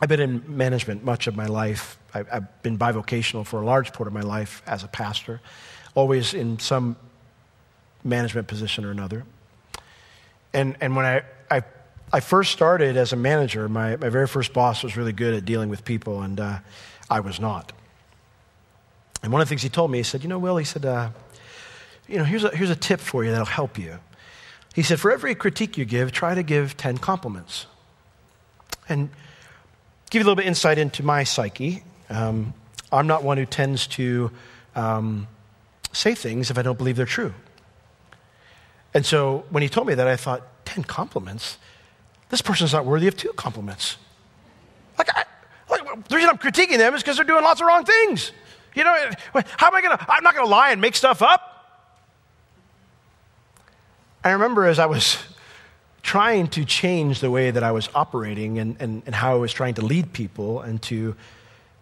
[0.01, 1.99] I've been in management much of my life.
[2.13, 5.41] I, I've been bivocational for a large part of my life as a pastor,
[5.95, 6.97] always in some
[8.03, 9.25] management position or another.
[10.57, 11.63] And, and when I, I,
[12.11, 15.45] I first started as a manager, my, my very first boss was really good at
[15.45, 16.61] dealing with people, and uh,
[17.11, 17.73] I was not.
[19.23, 20.87] And one of the things he told me, he said, You know, Will, he said,
[20.87, 21.11] uh,
[22.09, 23.99] you know, here's a, here's a tip for you that'll help you.
[24.75, 27.67] He said, For every critique you give, try to give 10 compliments.
[28.89, 29.11] And
[30.09, 31.85] give you a little bit insight into my psyche.
[32.09, 32.55] Um,
[32.91, 34.31] I'm not one who tends to
[34.75, 35.29] um,
[35.93, 37.35] say things if I don't believe they're true.
[38.97, 41.59] And so when he told me that, I thought, 10 compliments?
[42.31, 43.99] This person's not worthy of two compliments.
[44.97, 45.25] Like, I,
[45.69, 48.33] like the reason I'm critiquing them is because they're doing lots of wrong things.
[48.75, 49.11] You know,
[49.59, 51.93] how am I going to, I'm not going to lie and make stuff up.
[54.25, 55.19] I remember as I was
[56.03, 59.53] trying to change the way that I was operating and, and, and how I was
[59.53, 61.17] trying to lead people and to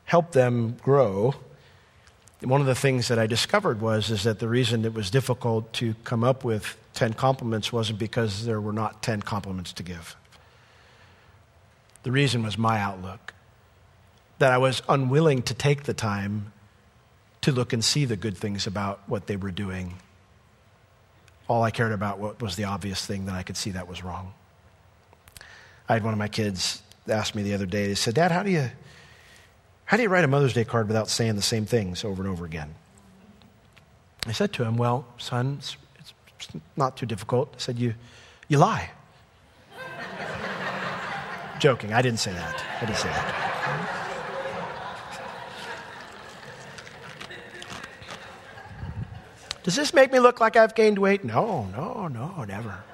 [0.03, 1.37] help them grow,
[2.45, 5.73] one of the things that I discovered was is that the reason it was difficult
[5.75, 10.17] to come up with 10 compliments wasn't because there were not 10 compliments to give.
[12.03, 13.35] The reason was my outlook.
[14.39, 16.53] That I was unwilling to take the time
[17.43, 19.95] to look and see the good things about what they were doing.
[21.49, 24.33] All I cared about was the obvious thing that I could see that was wrong.
[25.89, 28.43] I had one of my kids ask me the other day, they said, Dad, how
[28.43, 28.71] do you
[29.87, 32.31] how do you write a Mother's Day card without saying the same things over and
[32.31, 32.75] over again?
[34.27, 37.53] I said to him, Well, son, it's, it's not too difficult.
[37.55, 37.95] I said, You,
[38.49, 38.91] you lie.
[41.59, 42.65] Joking, I didn't say that.
[42.81, 43.51] I didn't say that.
[49.65, 51.25] Does this make me look like I've gained weight?
[51.25, 52.85] No, no, no, never.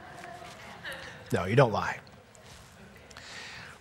[1.32, 1.98] No, you don't lie.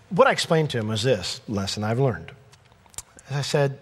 [0.09, 2.31] What I explained to him was this lesson I've learned
[3.29, 3.79] as I said,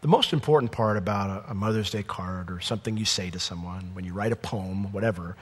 [0.00, 3.90] the most important part about a, Mother's Day card or something you say to someone,
[3.94, 5.36] when you write a poem, whatever,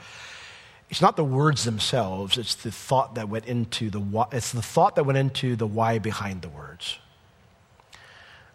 [0.89, 4.61] it's not the words themselves, it's the thought that went into the why, it's the
[4.61, 6.99] thought that went into the why behind the words.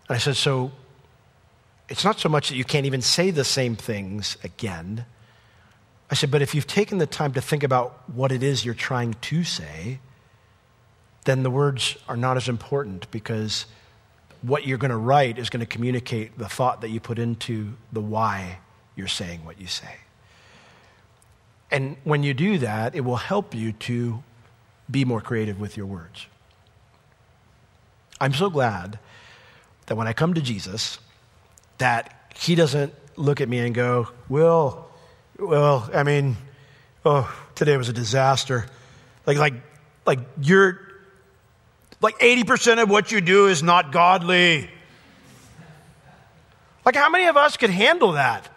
[0.09, 0.70] And I said, so
[1.89, 5.07] it's not so much that you can't even say the same things again.
[6.11, 8.74] I said, but if you've taken the time to think about what it is you're
[8.74, 9.99] trying to say,
[11.24, 13.66] then the words are not as important because
[14.47, 17.74] what you're going to write is going to communicate the thought that you put into
[17.92, 18.59] the why
[18.94, 19.97] you're saying what you say.
[21.70, 24.22] And when you do that, it will help you to
[24.88, 26.26] be more creative with your words.
[28.20, 29.01] I'm so glad
[29.86, 30.99] that when I come to Jesus,
[31.78, 34.88] that he doesn't look at me and go, "Well,
[35.38, 36.36] well, I mean,
[37.05, 38.66] oh, today was a disaster.
[39.26, 39.55] Like, like,
[40.07, 40.80] like you're,
[42.07, 44.70] like 80% of what you do is not godly.
[46.84, 48.48] Like, how many of us could handle that?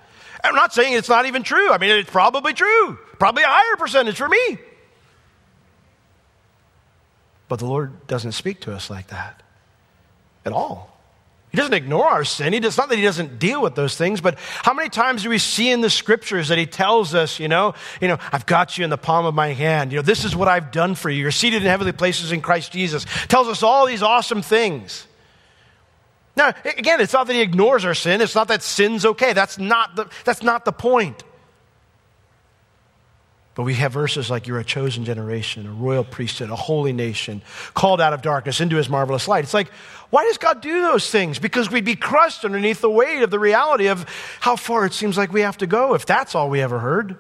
[0.44, 1.72] I'm not saying it's not even true.
[1.72, 3.00] I mean, it's probably true.
[3.18, 4.60] Probably a higher percentage for me.
[7.48, 9.42] But the Lord doesn't speak to us like that
[10.46, 10.99] at all.
[11.52, 12.54] He doesn't ignore our sin.
[12.54, 15.40] It's not that he doesn't deal with those things, but how many times do we
[15.40, 18.84] see in the scriptures that he tells us, you know, you know, I've got you
[18.84, 19.92] in the palm of my hand.
[19.92, 21.24] You know, this is what I've done for you.
[21.24, 23.06] You're seated in heavenly places in Christ Jesus.
[23.28, 25.08] Tells us all these awesome things.
[26.36, 28.22] Now, again, it's not that he ignores our sin.
[28.22, 29.34] It's not that sin's okay.
[29.34, 31.24] That's not the, that's not the point.
[33.56, 37.42] But we have verses like, You're a chosen generation, a royal priesthood, a holy nation,
[37.74, 39.44] called out of darkness into his marvelous light.
[39.44, 39.70] It's like,
[40.10, 41.38] why does God do those things?
[41.38, 44.06] Because we'd be crushed underneath the weight of the reality of
[44.40, 47.16] how far it seems like we have to go, if that's all we ever heard.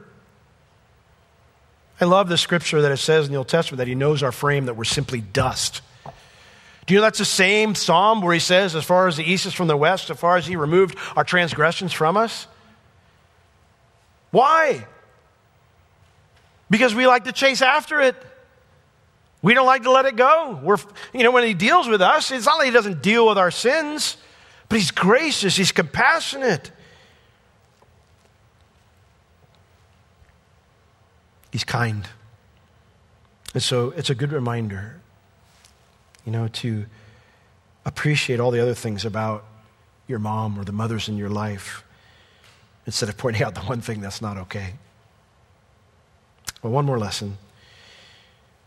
[2.02, 4.32] I love the scripture that it says in the Old Testament that he knows our
[4.32, 5.82] frame, that we're simply dust.
[6.86, 9.46] Do you know that's the same psalm where he says, as far as the east
[9.46, 12.48] is from the west, as far as he removed our transgressions from us?
[14.32, 14.88] Why?
[16.70, 18.16] Because we like to chase after it.
[19.42, 20.60] We don't like to let it go.
[20.62, 20.78] We're,
[21.14, 23.52] you know, when he deals with us, it's not like he doesn't deal with our
[23.52, 24.18] sins,
[24.68, 26.72] but he's gracious, he's compassionate.
[31.52, 32.08] He's kind.
[33.54, 35.02] And so it's a good reminder,
[36.26, 36.86] you know, to
[37.86, 39.46] appreciate all the other things about
[40.08, 41.84] your mom or the mothers in your life
[42.86, 44.74] instead of pointing out the one thing that's not okay.
[46.62, 47.38] Well, one more lesson.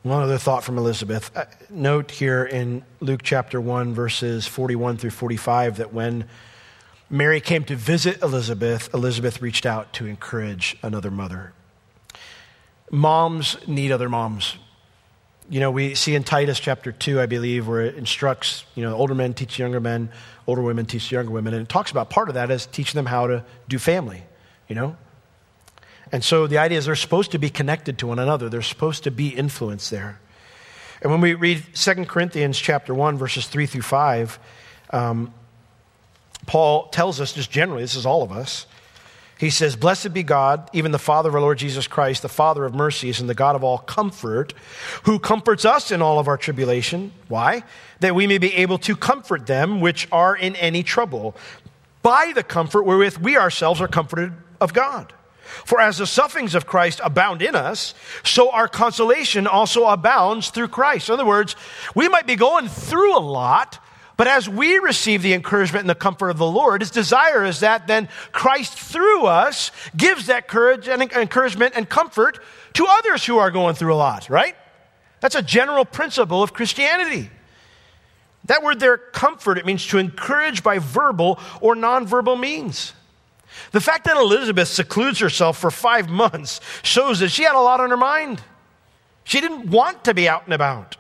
[0.03, 1.31] One other thought from Elizabeth.
[1.37, 6.25] Uh, note here in Luke chapter 1, verses 41 through 45, that when
[7.11, 11.53] Mary came to visit Elizabeth, Elizabeth reached out to encourage another mother.
[12.91, 14.57] Moms need other moms.
[15.51, 18.95] You know, we see in Titus chapter 2, I believe, where it instructs, you know,
[18.95, 20.11] older men teach younger men,
[20.47, 21.53] older women teach younger women.
[21.53, 24.23] And it talks about part of that is teaching them how to do family,
[24.67, 24.97] you know,
[26.13, 28.51] and so the idea is they're supposed to be connected to one another.
[28.51, 30.21] There's supposed to be influence there.
[31.01, 34.39] And when we read 2 Corinthians chapter 1, verses 3 through 5,
[34.91, 35.33] um,
[36.47, 38.67] Paul tells us just generally, this is all of us.
[39.39, 42.65] He says, Blessed be God, even the Father of our Lord Jesus Christ, the Father
[42.65, 44.53] of mercies and the God of all comfort,
[45.05, 47.11] who comforts us in all of our tribulation.
[47.27, 47.65] Why?
[48.01, 51.35] That we may be able to comfort them which are in any trouble,
[52.03, 55.13] by the comfort wherewith we ourselves are comforted of God.
[55.43, 60.69] For as the sufferings of Christ abound in us, so our consolation also abounds through
[60.69, 61.09] Christ.
[61.09, 61.57] In other words,
[61.95, 63.79] we might be going through a lot,
[64.17, 67.61] but as we receive the encouragement and the comfort of the Lord, his desire is
[67.61, 72.39] that then Christ through us gives that courage and encouragement and comfort
[72.75, 74.55] to others who are going through a lot, right?
[75.21, 77.31] That's a general principle of Christianity.
[78.47, 82.93] That word there, comfort, it means to encourage by verbal or nonverbal means.
[83.73, 87.81] The fact that Elizabeth secludes herself for five months shows that she had a lot
[87.81, 88.43] on her mind.
[89.25, 90.97] She didn't want to be out and about.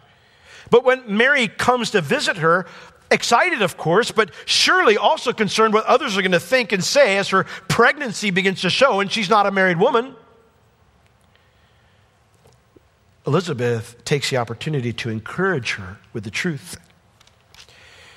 [0.71, 2.67] But when Mary comes to visit her,
[3.11, 7.19] excited, of course, but surely also concerned what others are going to think and say
[7.19, 10.15] as her pregnancy begins to show, and she's not a married woman.
[13.27, 16.77] Elizabeth takes the opportunity to encourage her with the truth.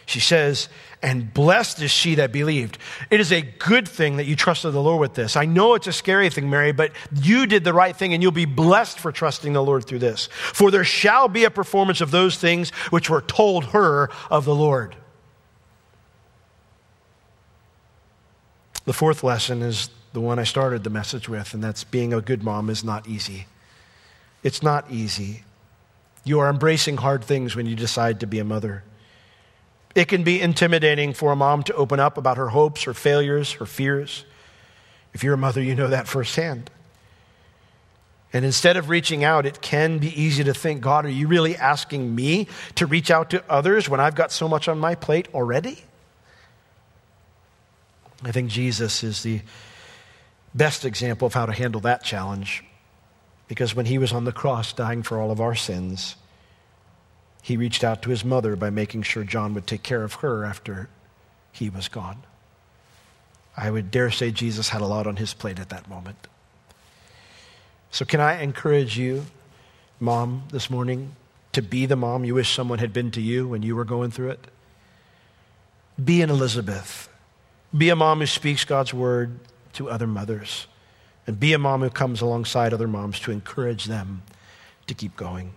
[0.06, 0.70] She says,
[1.06, 2.80] and blessed is she that believed.
[3.12, 5.36] It is a good thing that you trusted the Lord with this.
[5.36, 8.32] I know it's a scary thing, Mary, but you did the right thing and you'll
[8.32, 10.30] be blessed for trusting the Lord through this.
[10.32, 14.56] For there shall be a performance of those things which were told her of the
[14.56, 14.96] Lord.
[18.86, 22.22] The fourth lesson is the one I started the message with, and that's being a
[22.22, 23.46] good mom is not easy.
[24.42, 25.44] It's not easy.
[26.24, 28.84] You are embracing hard things when you decide to be a mother.
[29.96, 33.54] It can be intimidating for a mom to open up about her hopes, her failures,
[33.54, 34.26] her fears.
[35.14, 36.70] If you're a mother, you know that firsthand.
[38.34, 41.56] And instead of reaching out, it can be easy to think, God, are you really
[41.56, 45.30] asking me to reach out to others when I've got so much on my plate
[45.34, 45.82] already?
[48.24, 49.40] I think Jesus is the
[50.54, 52.66] best example of how to handle that challenge
[53.48, 56.16] because when he was on the cross dying for all of our sins,
[57.46, 60.44] he reached out to his mother by making sure John would take care of her
[60.44, 60.90] after
[61.52, 62.24] he was gone.
[63.56, 66.18] I would dare say Jesus had a lot on his plate at that moment.
[67.92, 69.28] So, can I encourage you,
[70.00, 71.16] mom, this morning,
[71.52, 74.10] to be the mom you wish someone had been to you when you were going
[74.10, 74.48] through it?
[76.04, 77.10] Be an Elizabeth.
[77.78, 79.38] Be a mom who speaks God's word
[79.74, 80.66] to other mothers.
[81.28, 84.24] And be a mom who comes alongside other moms to encourage them
[84.88, 85.54] to keep going.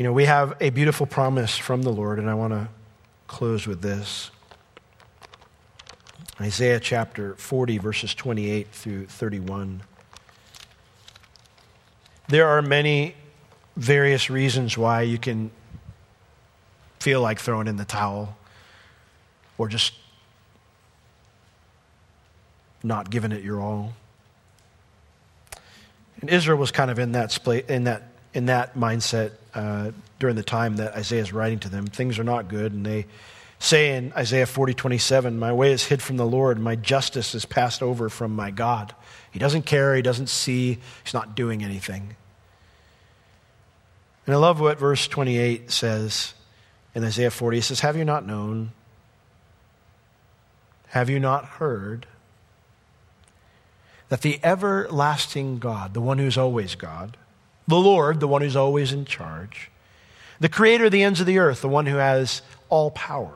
[0.00, 2.68] You know, we have a beautiful promise from the Lord, and I want to
[3.26, 4.30] close with this.
[6.40, 9.82] Isaiah chapter 40, verses 28 through 31.
[12.28, 13.14] There are many
[13.76, 15.50] various reasons why you can
[16.98, 18.38] feel like throwing in the towel
[19.58, 19.92] or just
[22.82, 23.92] not giving it your all.
[26.22, 27.38] And Israel was kind of in that,
[27.68, 31.86] in that, in that mindset uh, during the time that Isaiah is writing to them.
[31.86, 33.06] Things are not good, and they
[33.58, 37.44] say in Isaiah 40, 27, My way is hid from the Lord, my justice is
[37.44, 38.94] passed over from my God.
[39.30, 42.16] He doesn't care, he doesn't see, he's not doing anything.
[44.26, 46.34] And I love what verse 28 says
[46.94, 47.58] in Isaiah 40.
[47.58, 48.72] It says, Have you not known?
[50.88, 52.06] Have you not heard?
[54.10, 57.16] that the everlasting God, the one who's always God,
[57.70, 59.70] the Lord, the one who's always in charge,
[60.38, 63.34] the creator of the ends of the earth, the one who has all power,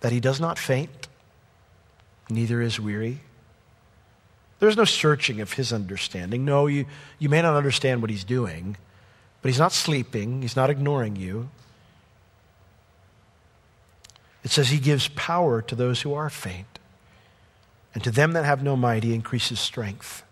[0.00, 1.08] that he does not faint,
[2.28, 3.20] neither is weary.
[4.60, 6.44] There's no searching of his understanding.
[6.44, 6.86] No, you,
[7.18, 8.76] you may not understand what he's doing,
[9.42, 11.50] but he's not sleeping, he's not ignoring you.
[14.42, 16.78] It says he gives power to those who are faint.
[17.94, 20.22] And to them that have no might, he increases strength.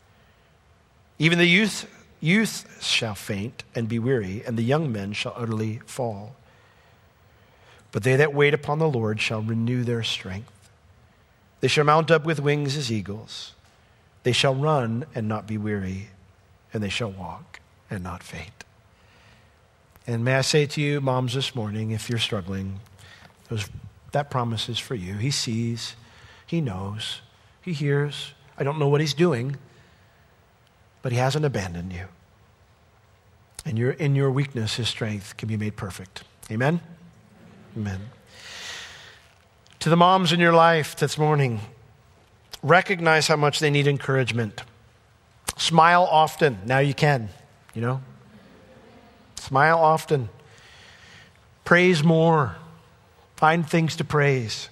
[1.18, 1.88] Even the youth,
[2.23, 6.35] youth shall faint and be weary, and the young men shall utterly fall.
[7.91, 10.70] But they that wait upon the Lord shall renew their strength.
[11.61, 13.53] They shall mount up with wings as eagles.
[14.23, 16.09] They shall run and not be weary,
[16.73, 17.61] and they shall walk
[17.91, 18.64] and not faint.
[20.07, 22.81] And may I say to you, moms, this morning, if you're struggling,
[23.49, 23.68] those,
[24.12, 25.14] that promise is for you.
[25.14, 25.95] He sees,
[26.47, 27.20] He knows.
[27.62, 28.33] He hears.
[28.59, 29.57] I don't know what he's doing,
[31.03, 32.07] but he hasn't abandoned you.
[33.64, 36.24] And your, in your weakness, his strength can be made perfect.
[36.50, 36.80] Amen?
[37.76, 38.00] Amen.
[39.80, 41.61] To the moms in your life this morning,
[42.62, 44.62] recognize how much they need encouragement.
[45.57, 46.59] Smile often.
[46.66, 47.28] Now you can,
[47.74, 48.00] you know?
[49.36, 50.28] Smile often.
[51.64, 52.57] Praise more.
[53.36, 54.68] Find things to praise.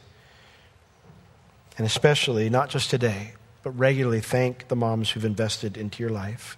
[1.77, 3.33] And especially, not just today,
[3.63, 6.57] but regularly thank the moms who've invested into your life.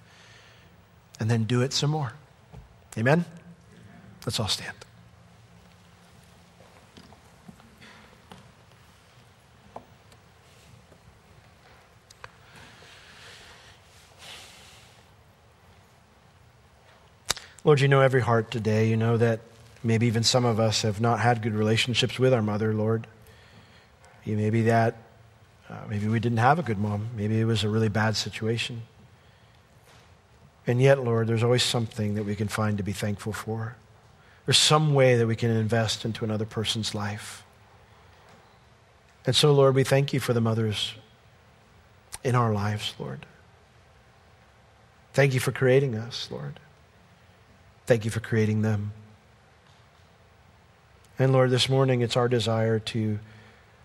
[1.18, 2.14] And then do it some more.
[2.96, 3.24] Amen?
[4.26, 4.74] Let's all stand.
[17.64, 18.88] Lord, you know every heart today.
[18.88, 19.40] You know that
[19.84, 23.07] maybe even some of us have not had good relationships with our mother, Lord.
[24.26, 24.96] Maybe that
[25.72, 27.08] uh, maybe we didn't have a good mom.
[27.16, 28.82] Maybe it was a really bad situation.
[30.66, 33.76] And yet, Lord, there's always something that we can find to be thankful for.
[34.44, 37.42] There's some way that we can invest into another person's life.
[39.24, 40.92] And so, Lord, we thank you for the mothers
[42.22, 43.24] in our lives, Lord.
[45.14, 46.60] Thank you for creating us, Lord.
[47.86, 48.92] Thank you for creating them.
[51.18, 53.18] And Lord, this morning it's our desire to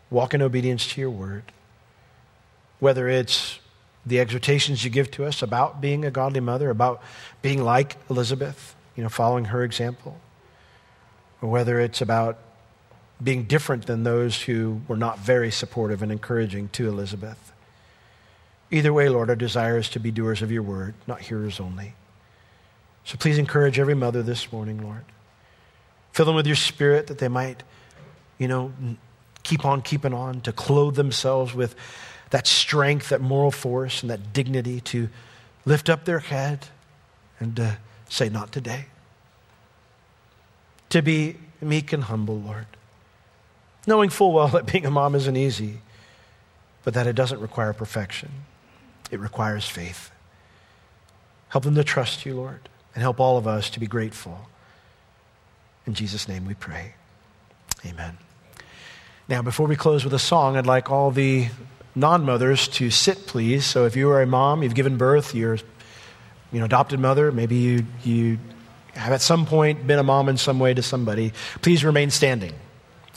[0.10, 1.44] walk in obedience to your word
[2.80, 3.60] whether it's
[4.06, 7.02] the exhortations you give to us about being a godly mother, about
[7.42, 10.20] being like Elizabeth, you know, following her example,
[11.42, 12.40] or whether it's about
[13.22, 17.52] being different than those who were not very supportive and encouraging to Elizabeth.
[18.70, 21.94] Either way, Lord, our desire is to be doers of your word, not hearers only.
[23.06, 25.06] So please encourage every mother this morning, Lord.
[26.12, 27.64] Fill them with your spirit that they might,
[28.38, 28.74] you know,
[29.44, 31.76] keep on keeping on, to clothe themselves with
[32.30, 35.10] that strength, that moral force, and that dignity to
[35.66, 36.68] lift up their head
[37.40, 37.78] and to
[38.10, 38.86] say, Not today.
[40.90, 42.68] To be meek and humble, Lord.
[43.86, 45.80] Knowing full well that being a mom isn't easy,
[46.84, 48.30] but that it doesn't require perfection,
[49.12, 50.12] it requires faith.
[51.50, 54.50] Help them to trust you, Lord, and help all of us to be grateful.
[55.86, 56.96] In Jesus' name we pray.
[57.86, 58.18] Amen.
[59.30, 61.48] Now, before we close with a song, I'd like all the
[61.98, 63.66] non mothers to sit, please.
[63.66, 65.58] So if you are a mom, you've given birth, you're
[66.52, 68.40] you know, adopted mother, maybe you, you
[68.94, 72.54] have at some point been a mom in some way to somebody, please remain standing.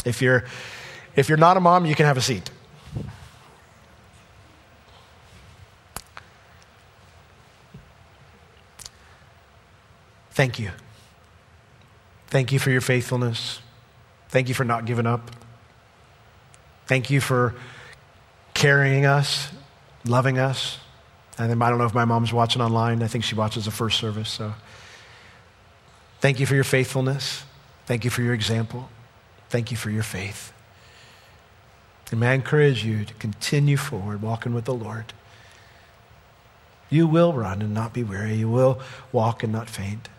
[0.04, 0.44] If you're,
[1.14, 2.50] if you're not a mom, you can have a seat.
[10.30, 10.70] Thank you.
[12.28, 13.60] Thank you for your faithfulness.
[14.30, 15.30] Thank you for not giving up.
[16.86, 17.54] Thank you for
[18.60, 19.50] carrying us,
[20.04, 20.78] loving us.
[21.38, 23.02] And I don't know if my mom's watching online.
[23.02, 24.28] I think she watches the first service.
[24.28, 24.52] So
[26.20, 27.44] thank you for your faithfulness.
[27.86, 28.90] Thank you for your example.
[29.48, 30.52] Thank you for your faith.
[32.10, 35.14] And may I encourage you to continue forward, walking with the Lord.
[36.90, 38.34] You will run and not be weary.
[38.34, 38.78] You will
[39.10, 40.10] walk and not faint.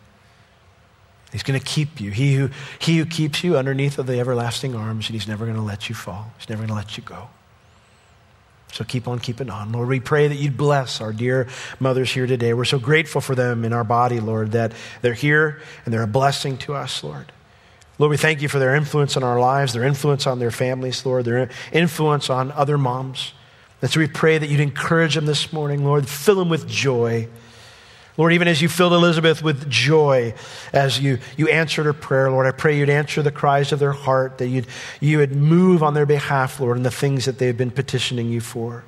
[1.32, 2.10] He's going to keep you.
[2.10, 5.58] He who, he who keeps you underneath of the everlasting arms, and he's never going
[5.58, 6.32] to let you fall.
[6.40, 7.30] He's never going to let you go.
[8.72, 9.72] So keep on keeping on.
[9.72, 11.48] Lord, we pray that you'd bless our dear
[11.80, 12.54] mothers here today.
[12.54, 16.08] We're so grateful for them in our body, Lord, that they're here and they're a
[16.08, 17.32] blessing to us, Lord.
[18.00, 21.06] Lord, we thank you for their influence in our lives, their influence on their families,
[21.06, 23.34] Lord, their influence on other moms.
[23.82, 26.08] And so we pray that you'd encourage them this morning, Lord.
[26.08, 27.28] Fill them with joy.
[28.18, 30.34] Lord, even as you filled Elizabeth with joy
[30.74, 33.94] as you, you answered her prayer, Lord, I pray you'd answer the cries of their
[33.94, 34.68] heart, that you'd,
[35.00, 38.42] you would move on their behalf, Lord, in the things that they've been petitioning you
[38.42, 38.84] for.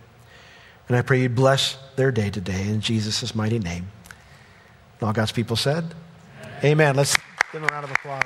[0.88, 3.88] And I pray you'd bless their day today in Jesus' mighty name.
[5.00, 5.96] And all God's people said,
[6.60, 6.72] Amen.
[6.72, 6.96] Amen.
[6.96, 7.16] Let's
[7.52, 8.24] give them a round of applause.